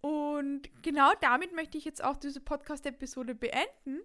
Und 0.00 0.70
genau 0.82 1.12
damit 1.20 1.54
möchte 1.54 1.78
ich 1.78 1.84
jetzt 1.84 2.02
auch 2.02 2.16
diese 2.16 2.40
Podcast-Episode 2.40 3.34
beenden. 3.34 4.00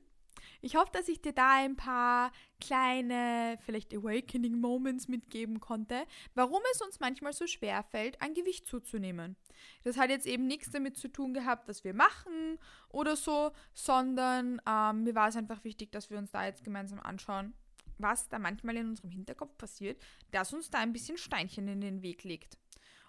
Ich 0.61 0.75
hoffe, 0.75 0.91
dass 0.91 1.07
ich 1.07 1.21
dir 1.21 1.33
da 1.33 1.57
ein 1.57 1.75
paar 1.75 2.31
kleine, 2.59 3.57
vielleicht 3.65 3.93
Awakening 3.93 4.59
Moments 4.59 5.07
mitgeben 5.07 5.59
konnte, 5.59 6.05
warum 6.33 6.61
es 6.73 6.81
uns 6.81 6.99
manchmal 6.99 7.33
so 7.33 7.47
schwer 7.47 7.83
fällt, 7.83 8.21
ein 8.21 8.33
Gewicht 8.33 8.67
zuzunehmen. 8.67 9.35
Das 9.83 9.97
hat 9.97 10.09
jetzt 10.09 10.25
eben 10.25 10.47
nichts 10.47 10.71
damit 10.71 10.97
zu 10.97 11.07
tun 11.07 11.33
gehabt, 11.33 11.69
dass 11.69 11.83
wir 11.83 11.93
machen 11.93 12.57
oder 12.89 13.15
so, 13.15 13.51
sondern 13.73 14.61
ähm, 14.67 15.03
mir 15.03 15.15
war 15.15 15.29
es 15.29 15.35
einfach 15.35 15.63
wichtig, 15.63 15.91
dass 15.91 16.09
wir 16.09 16.17
uns 16.17 16.31
da 16.31 16.45
jetzt 16.45 16.63
gemeinsam 16.63 16.99
anschauen, 16.99 17.53
was 17.97 18.27
da 18.29 18.39
manchmal 18.39 18.77
in 18.77 18.89
unserem 18.89 19.09
Hinterkopf 19.09 19.57
passiert, 19.57 20.01
dass 20.31 20.53
uns 20.53 20.69
da 20.69 20.79
ein 20.79 20.93
bisschen 20.93 21.17
Steinchen 21.17 21.67
in 21.67 21.81
den 21.81 22.01
Weg 22.01 22.23
legt. 22.23 22.57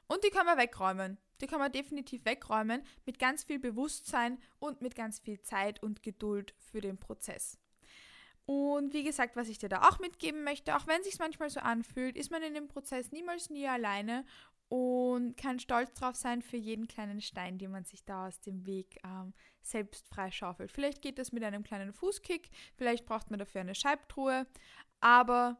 Und 0.08 0.24
die 0.24 0.30
können 0.30 0.46
wir 0.46 0.56
wegräumen. 0.56 1.18
Die 1.40 1.46
kann 1.46 1.60
man 1.60 1.70
definitiv 1.70 2.24
wegräumen 2.24 2.82
mit 3.06 3.18
ganz 3.18 3.44
viel 3.44 3.60
Bewusstsein 3.60 4.38
und 4.58 4.82
mit 4.82 4.96
ganz 4.96 5.20
viel 5.20 5.40
Zeit 5.42 5.82
und 5.82 6.02
Geduld 6.02 6.54
für 6.58 6.80
den 6.80 6.98
Prozess. 6.98 7.58
Und 8.46 8.94
wie 8.94 9.04
gesagt, 9.04 9.36
was 9.36 9.48
ich 9.48 9.58
dir 9.58 9.68
da 9.68 9.82
auch 9.82 9.98
mitgeben 9.98 10.42
möchte, 10.42 10.74
auch 10.74 10.86
wenn 10.86 11.02
es 11.02 11.06
sich 11.06 11.18
manchmal 11.18 11.50
so 11.50 11.60
anfühlt, 11.60 12.16
ist 12.16 12.30
man 12.30 12.42
in 12.42 12.54
dem 12.54 12.66
Prozess 12.66 13.12
niemals 13.12 13.50
nie 13.50 13.68
alleine 13.68 14.24
und 14.68 15.36
kann 15.36 15.58
stolz 15.58 15.92
drauf 15.94 16.16
sein 16.16 16.40
für 16.40 16.56
jeden 16.56 16.88
kleinen 16.88 17.20
Stein, 17.20 17.58
den 17.58 17.70
man 17.70 17.84
sich 17.84 18.04
da 18.04 18.26
aus 18.26 18.40
dem 18.40 18.66
Weg 18.66 18.98
ähm, 19.04 19.34
selbst 19.60 20.08
freischaufelt. 20.08 20.72
Vielleicht 20.72 21.02
geht 21.02 21.18
das 21.18 21.32
mit 21.32 21.44
einem 21.44 21.62
kleinen 21.62 21.92
Fußkick, 21.92 22.50
vielleicht 22.76 23.04
braucht 23.04 23.30
man 23.30 23.38
dafür 23.38 23.60
eine 23.60 23.74
Scheibtruhe, 23.74 24.46
aber 25.00 25.58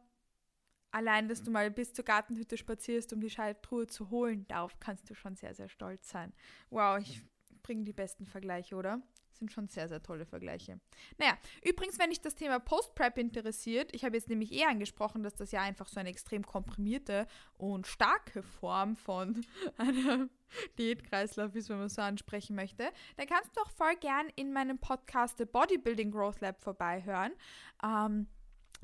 allein, 0.91 1.27
dass 1.27 1.43
du 1.43 1.51
mal 1.51 1.69
bis 1.71 1.93
zur 1.93 2.05
Gartenhütte 2.05 2.57
spazierst, 2.57 3.13
um 3.13 3.21
die 3.21 3.29
Scheibtruhe 3.29 3.87
zu 3.87 4.09
holen, 4.09 4.47
darauf 4.47 4.79
kannst 4.79 5.09
du 5.09 5.15
schon 5.15 5.35
sehr, 5.35 5.53
sehr 5.53 5.69
stolz 5.69 6.09
sein. 6.09 6.33
Wow, 6.69 6.99
ich 6.99 7.21
bringe 7.63 7.83
die 7.83 7.93
besten 7.93 8.25
Vergleiche, 8.25 8.75
oder? 8.75 9.01
sind 9.39 9.51
schon 9.51 9.67
sehr, 9.67 9.87
sehr 9.87 10.03
tolle 10.03 10.25
Vergleiche. 10.25 10.79
Naja, 11.17 11.37
übrigens, 11.63 11.97
wenn 11.97 12.09
dich 12.09 12.21
das 12.21 12.35
Thema 12.35 12.59
Post-Prep 12.59 13.17
interessiert, 13.17 13.93
ich 13.95 14.03
habe 14.03 14.15
jetzt 14.15 14.29
nämlich 14.29 14.51
eher 14.51 14.69
angesprochen, 14.69 15.23
dass 15.23 15.35
das 15.35 15.51
ja 15.51 15.61
einfach 15.61 15.87
so 15.87 15.99
eine 15.99 16.09
extrem 16.09 16.45
komprimierte 16.45 17.25
und 17.57 17.87
starke 17.87 18.43
Form 18.43 18.95
von 18.95 19.45
einem 19.77 20.29
Diätkreislauf 20.77 21.55
ist, 21.55 21.69
wenn 21.69 21.79
man 21.79 21.89
so 21.89 22.01
ansprechen 22.01 22.55
möchte, 22.55 22.91
dann 23.17 23.27
kannst 23.27 23.55
du 23.55 23.61
auch 23.61 23.69
voll 23.71 23.95
gern 23.95 24.27
in 24.35 24.53
meinem 24.53 24.77
Podcast 24.77 25.37
The 25.37 25.45
Bodybuilding 25.45 26.11
Growth 26.11 26.41
Lab 26.41 26.61
vorbeihören. 26.61 27.31
Ähm, 27.83 28.27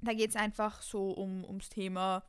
da 0.01 0.13
geht 0.13 0.29
es 0.29 0.36
einfach 0.36 0.81
so 0.81 1.12
um, 1.12 1.43
ums 1.43 1.69
Thema 1.69 2.23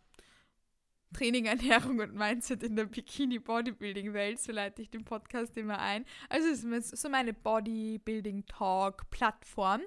Training, 1.12 1.46
Ernährung 1.46 1.98
und 2.00 2.14
Mindset 2.14 2.62
in 2.62 2.76
der 2.76 2.84
Bikini-Bodybuilding-Welt, 2.84 4.38
so 4.38 4.52
leite 4.52 4.82
ich 4.82 4.90
den 4.90 5.04
Podcast 5.04 5.56
immer 5.56 5.78
ein. 5.78 6.04
Also 6.28 6.48
es 6.48 6.62
ist 6.64 6.98
so 7.00 7.08
meine 7.08 7.32
Bodybuilding-Talk-Plattform. 7.32 9.80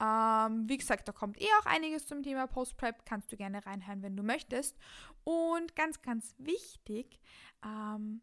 Ähm, 0.00 0.68
wie 0.68 0.76
gesagt, 0.76 1.08
da 1.08 1.12
kommt 1.12 1.40
eh 1.40 1.48
auch 1.60 1.66
einiges 1.66 2.06
zum 2.06 2.22
Thema 2.22 2.46
Post-Prep, 2.46 3.06
kannst 3.06 3.32
du 3.32 3.36
gerne 3.36 3.64
reinhören, 3.64 4.02
wenn 4.02 4.16
du 4.16 4.22
möchtest. 4.22 4.76
Und 5.24 5.74
ganz, 5.76 6.02
ganz 6.02 6.34
wichtig, 6.38 7.18
ähm, 7.64 8.20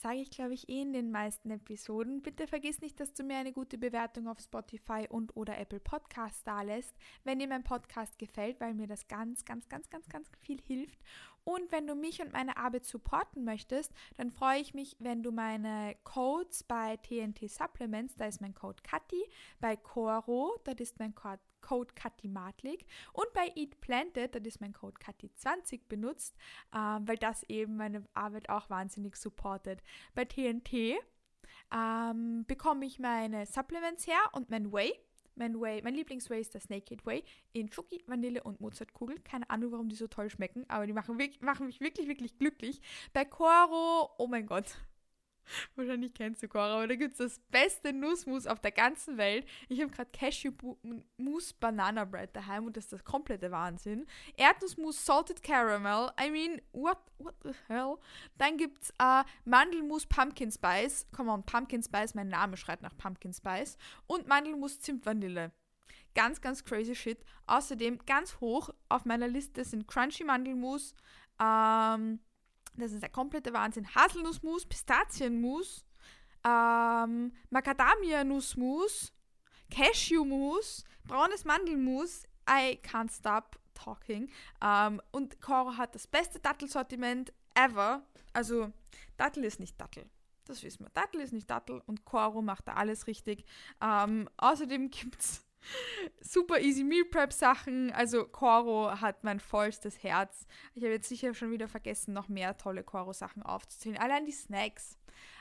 sage 0.00 0.18
ich, 0.18 0.30
glaube 0.30 0.54
ich, 0.54 0.68
eh 0.68 0.82
in 0.82 0.92
den 0.92 1.10
meisten 1.10 1.50
Episoden. 1.50 2.22
Bitte 2.22 2.46
vergiss 2.46 2.80
nicht, 2.80 3.00
dass 3.00 3.12
du 3.14 3.22
mir 3.22 3.36
eine 3.36 3.52
gute 3.52 3.78
Bewertung 3.78 4.28
auf 4.28 4.40
Spotify 4.40 5.06
und 5.08 5.36
oder 5.36 5.58
Apple 5.58 5.80
Podcasts 5.80 6.44
da 6.44 6.62
lässt, 6.62 6.94
wenn 7.24 7.38
dir 7.38 7.48
mein 7.48 7.64
Podcast 7.64 8.18
gefällt, 8.18 8.60
weil 8.60 8.74
mir 8.74 8.86
das 8.86 9.08
ganz, 9.08 9.44
ganz, 9.44 9.68
ganz, 9.68 9.88
ganz, 9.90 10.08
ganz 10.08 10.28
viel 10.40 10.60
hilft. 10.60 10.98
Und 11.44 11.70
wenn 11.70 11.86
du 11.86 11.94
mich 11.94 12.20
und 12.20 12.32
meine 12.32 12.56
Arbeit 12.56 12.86
supporten 12.86 13.44
möchtest, 13.44 13.92
dann 14.16 14.32
freue 14.32 14.60
ich 14.60 14.74
mich, 14.74 14.96
wenn 14.98 15.22
du 15.22 15.30
meine 15.30 15.96
Codes 16.02 16.64
bei 16.64 16.96
TNT 16.96 17.48
Supplements, 17.48 18.16
da 18.16 18.26
ist 18.26 18.40
mein 18.40 18.54
Code 18.54 18.82
Kati, 18.82 19.22
bei 19.60 19.76
Coro, 19.76 20.58
das 20.64 20.74
ist 20.80 20.98
mein 20.98 21.14
Code 21.14 21.38
Code 21.60 21.94
Katimatlik 21.94 22.86
und 23.12 23.32
bei 23.32 23.52
Eat 23.54 23.80
Planted, 23.80 24.34
das 24.34 24.44
ist 24.44 24.60
mein 24.60 24.72
Code 24.72 24.96
Kati20 24.98 25.82
benutzt, 25.88 26.36
äh, 26.72 26.76
weil 26.78 27.16
das 27.16 27.42
eben 27.44 27.76
meine 27.76 28.06
Arbeit 28.14 28.48
auch 28.48 28.70
wahnsinnig 28.70 29.16
supportet. 29.16 29.82
Bei 30.14 30.24
TNT 30.24 30.96
ähm, 31.74 32.44
bekomme 32.46 32.86
ich 32.86 32.98
meine 32.98 33.46
Supplements 33.46 34.06
her 34.06 34.20
und 34.32 34.50
mein 34.50 34.72
Whey. 34.72 34.92
Mein 35.38 35.60
Whey, 35.60 35.82
mein 35.82 35.94
Lieblingswhey 35.94 36.40
ist 36.40 36.54
der 36.54 36.62
Naked 36.70 37.04
Whey 37.04 37.22
in 37.52 37.70
Schoki, 37.70 38.02
Vanille 38.06 38.42
und 38.42 38.60
Mozartkugel. 38.60 39.20
Keine 39.20 39.50
Ahnung, 39.50 39.72
warum 39.72 39.88
die 39.90 39.96
so 39.96 40.06
toll 40.06 40.30
schmecken, 40.30 40.64
aber 40.68 40.86
die 40.86 40.94
machen, 40.94 41.18
machen 41.40 41.66
mich 41.66 41.80
wirklich, 41.80 42.08
wirklich 42.08 42.38
glücklich. 42.38 42.80
Bei 43.12 43.26
Coro, 43.26 44.14
oh 44.16 44.26
mein 44.28 44.46
Gott, 44.46 44.78
Wahrscheinlich 45.74 46.14
kennst 46.14 46.42
du 46.42 46.48
Cora, 46.48 46.74
aber 46.74 46.88
da 46.88 46.94
gibt 46.94 47.12
es 47.12 47.18
das 47.18 47.38
beste 47.50 47.92
Nussmus 47.92 48.46
auf 48.46 48.60
der 48.60 48.72
ganzen 48.72 49.16
Welt. 49.16 49.46
Ich 49.68 49.80
habe 49.80 49.90
gerade 49.90 50.10
Cashew-Mousse 50.12 51.54
Banana 51.60 52.04
Bread 52.04 52.34
daheim 52.34 52.66
und 52.66 52.76
das 52.76 52.84
ist 52.84 52.92
das 52.92 53.04
komplette 53.04 53.50
Wahnsinn. 53.50 54.06
Erdnussmus 54.36 55.04
Salted 55.04 55.42
Caramel. 55.42 56.10
I 56.20 56.30
mean, 56.30 56.60
what, 56.72 56.98
what 57.18 57.34
the 57.44 57.52
hell? 57.68 57.96
Dann 58.38 58.56
gibt 58.56 58.82
es 58.82 58.90
äh, 58.98 59.24
Mandelmus 59.44 60.06
Pumpkin 60.06 60.50
Spice. 60.50 61.06
Come 61.12 61.30
on, 61.30 61.44
Pumpkin 61.44 61.82
Spice, 61.82 62.14
mein 62.14 62.28
Name 62.28 62.56
schreit 62.56 62.82
nach 62.82 62.96
Pumpkin 62.96 63.32
Spice. 63.32 63.76
Und 64.06 64.26
Mandelmus 64.26 64.80
Zimtvanille. 64.80 65.52
Ganz, 66.14 66.40
ganz 66.40 66.64
crazy 66.64 66.94
shit. 66.94 67.22
Außerdem 67.46 67.98
ganz 68.06 68.40
hoch 68.40 68.70
auf 68.88 69.04
meiner 69.04 69.28
Liste 69.28 69.64
sind 69.64 69.86
Crunchy 69.86 70.24
Mandelmus, 70.24 70.94
ähm, 71.38 72.20
das 72.76 72.92
ist 72.92 73.02
der 73.02 73.10
komplette 73.10 73.52
Wahnsinn. 73.52 73.86
Haselnussmus, 73.94 74.66
Pistazienmus, 74.66 75.84
ähm, 76.44 77.32
Macadamia-Nussmus, 77.50 79.12
Cashewmus, 79.70 80.84
braunes 81.04 81.44
Mandelmus. 81.44 82.24
I 82.48 82.78
can't 82.82 83.10
stop 83.10 83.58
talking. 83.74 84.30
Ähm, 84.62 85.00
und 85.10 85.40
Coro 85.40 85.76
hat 85.76 85.94
das 85.94 86.06
beste 86.06 86.38
Dattelsortiment 86.38 87.32
ever. 87.54 88.02
Also, 88.32 88.72
Dattel 89.16 89.44
ist 89.44 89.60
nicht 89.60 89.80
Dattel. 89.80 90.08
Das 90.44 90.62
wissen 90.62 90.84
wir. 90.84 90.90
Dattel 90.90 91.20
ist 91.20 91.32
nicht 91.32 91.50
Dattel 91.50 91.82
und 91.86 92.04
Coro 92.04 92.42
macht 92.42 92.68
da 92.68 92.74
alles 92.74 93.06
richtig. 93.06 93.44
Ähm, 93.82 94.28
außerdem 94.36 94.90
gibt 94.90 95.20
es 95.20 95.45
super 96.20 96.60
easy 96.60 96.84
Meal 96.84 97.04
Prep 97.04 97.32
Sachen. 97.32 97.92
Also 97.92 98.24
Coro 98.24 99.00
hat 99.00 99.24
mein 99.24 99.40
vollstes 99.40 100.02
Herz. 100.02 100.46
Ich 100.74 100.82
habe 100.82 100.92
jetzt 100.92 101.08
sicher 101.08 101.34
schon 101.34 101.50
wieder 101.50 101.68
vergessen, 101.68 102.12
noch 102.14 102.28
mehr 102.28 102.56
tolle 102.56 102.82
Coro 102.82 103.12
Sachen 103.12 103.42
aufzuzählen. 103.42 103.98
Allein 103.98 104.24
die 104.24 104.32
Snacks. 104.32 104.98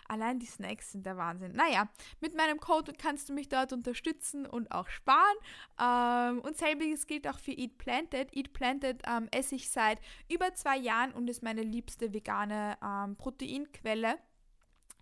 Allein 0.08 0.40
die 0.40 0.46
Snacks 0.46 0.92
sind 0.92 1.06
der 1.06 1.18
Wahnsinn. 1.18 1.54
Naja, 1.54 1.90
mit 2.22 2.36
meinem 2.36 2.60
Code 2.60 2.94
kannst 2.94 3.30
du 3.30 3.34
mich 3.34 3.50
dort 3.50 3.74
unterstützen 3.74 4.46
und 4.46 4.72
auch 4.72 4.88
sparen. 4.88 5.36
Ähm, 5.82 6.42
und 6.42 6.58
selbiges 6.58 7.08
gilt 7.08 7.28
auch 7.28 7.40
für 7.40 7.52
Eat 7.52 7.78
Planted. 7.78 8.36
Eat 8.36 8.54
Planted 8.54 9.02
ähm, 9.08 9.28
esse 9.32 9.56
ich 9.56 9.70
seit 9.70 10.00
über 10.30 10.54
zwei 10.54 10.78
Jahren 10.78 11.12
und 11.12 11.30
ist 11.30 11.42
meine 11.42 11.64
liebste 11.64 12.14
vegane 12.14 12.78
ähm, 12.84 13.16
Proteinquelle. 13.16 14.20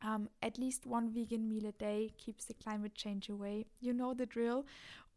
Um, 0.06 0.28
at 0.42 0.58
least 0.58 0.86
one 0.86 1.16
vegan 1.16 1.48
meal 1.48 1.66
a 1.66 1.72
day 1.72 2.12
keeps 2.18 2.46
the 2.46 2.54
climate 2.54 2.94
change 2.94 3.32
away. 3.32 3.66
You 3.80 3.94
know 3.94 4.14
the 4.14 4.26
drill 4.26 4.66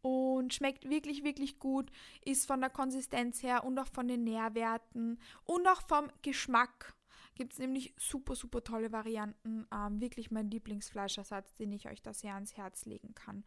und 0.01 0.53
schmeckt 0.53 0.89
wirklich, 0.89 1.23
wirklich 1.23 1.59
gut, 1.59 1.91
ist 2.23 2.45
von 2.45 2.61
der 2.61 2.69
Konsistenz 2.69 3.43
her 3.43 3.63
und 3.63 3.77
auch 3.79 3.87
von 3.87 4.07
den 4.07 4.23
Nährwerten 4.23 5.19
und 5.45 5.67
auch 5.67 5.81
vom 5.87 6.09
Geschmack. 6.21 6.95
Gibt 7.35 7.53
es 7.53 7.59
nämlich 7.59 7.93
super, 7.97 8.35
super 8.35 8.63
tolle 8.63 8.91
Varianten. 8.91 9.67
Ähm, 9.71 10.01
wirklich 10.01 10.31
mein 10.31 10.49
Lieblingsfleischersatz, 10.49 11.53
den 11.55 11.71
ich 11.71 11.87
euch 11.87 12.01
da 12.01 12.13
sehr 12.13 12.33
ans 12.33 12.57
Herz 12.57 12.85
legen 12.85 13.13
kann. 13.13 13.45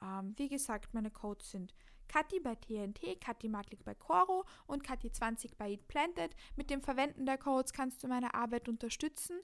Ähm, 0.00 0.34
wie 0.36 0.48
gesagt, 0.48 0.94
meine 0.94 1.10
Codes 1.10 1.50
sind 1.50 1.74
Kathi 2.08 2.40
bei 2.40 2.54
TNT, 2.54 3.20
Kathi 3.20 3.48
Matlik 3.48 3.84
bei 3.84 3.94
Coro 3.94 4.44
und 4.66 4.86
Kathi20 4.86 5.56
bei 5.56 5.70
Eat 5.70 5.88
Planted. 5.88 6.36
Mit 6.56 6.70
dem 6.70 6.82
Verwenden 6.82 7.24
der 7.24 7.38
Codes 7.38 7.72
kannst 7.72 8.02
du 8.02 8.08
meine 8.08 8.34
Arbeit 8.34 8.68
unterstützen 8.68 9.40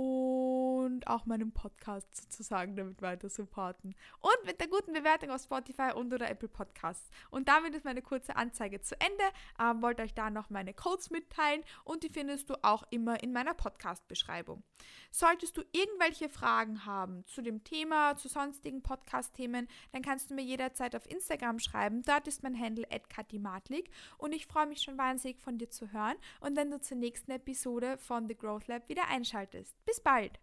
und 0.00 1.06
auch 1.08 1.26
meinen 1.26 1.52
Podcast 1.52 2.16
sozusagen 2.16 2.74
damit 2.74 3.02
weiter 3.02 3.28
supporten. 3.28 3.94
Und 4.20 4.46
mit 4.46 4.60
der 4.60 4.68
guten 4.68 4.94
Bewertung 4.94 5.30
auf 5.30 5.42
Spotify 5.42 5.92
und 5.94 6.12
oder 6.12 6.30
Apple 6.30 6.48
Podcasts. 6.48 7.10
Und 7.30 7.48
damit 7.48 7.74
ist 7.74 7.84
meine 7.84 8.00
kurze 8.00 8.36
Anzeige 8.36 8.80
zu 8.80 8.98
Ende. 8.98 9.24
Ähm, 9.60 9.82
wollte 9.82 10.02
euch 10.02 10.14
da 10.14 10.30
noch 10.30 10.48
meine 10.48 10.72
Codes 10.72 11.10
mitteilen 11.10 11.62
und 11.84 12.02
die 12.02 12.08
findest 12.08 12.48
du 12.48 12.54
auch 12.62 12.84
immer 12.90 13.22
in 13.22 13.32
meiner 13.32 13.52
Podcast-Beschreibung. 13.52 14.62
Solltest 15.10 15.56
du 15.56 15.62
irgendwelche 15.72 16.28
Fragen 16.28 16.86
haben 16.86 17.26
zu 17.26 17.42
dem 17.42 17.62
Thema, 17.62 18.16
zu 18.16 18.28
sonstigen 18.28 18.82
Podcast-Themen, 18.82 19.68
dann 19.92 20.02
kannst 20.02 20.30
du 20.30 20.34
mir 20.34 20.44
jederzeit 20.44 20.96
auf 20.96 21.10
Instagram 21.10 21.58
schreiben. 21.58 22.02
Dort 22.02 22.26
ist 22.26 22.42
mein 22.42 22.58
Handle 22.58 22.86
@katimatlik 23.08 23.90
und 24.18 24.32
ich 24.32 24.46
freue 24.46 24.66
mich 24.66 24.80
schon 24.80 24.96
wahnsinnig 24.96 25.40
von 25.40 25.58
dir 25.58 25.68
zu 25.68 25.92
hören 25.92 26.16
und 26.40 26.56
wenn 26.56 26.70
du 26.70 26.80
zur 26.80 26.96
nächsten 26.96 27.32
Episode 27.32 27.98
von 27.98 28.28
The 28.28 28.36
Growth 28.36 28.66
Lab 28.66 28.88
wieder 28.88 29.08
einschaltest. 29.08 29.76
Bis 29.90 29.98
bald! 29.98 30.38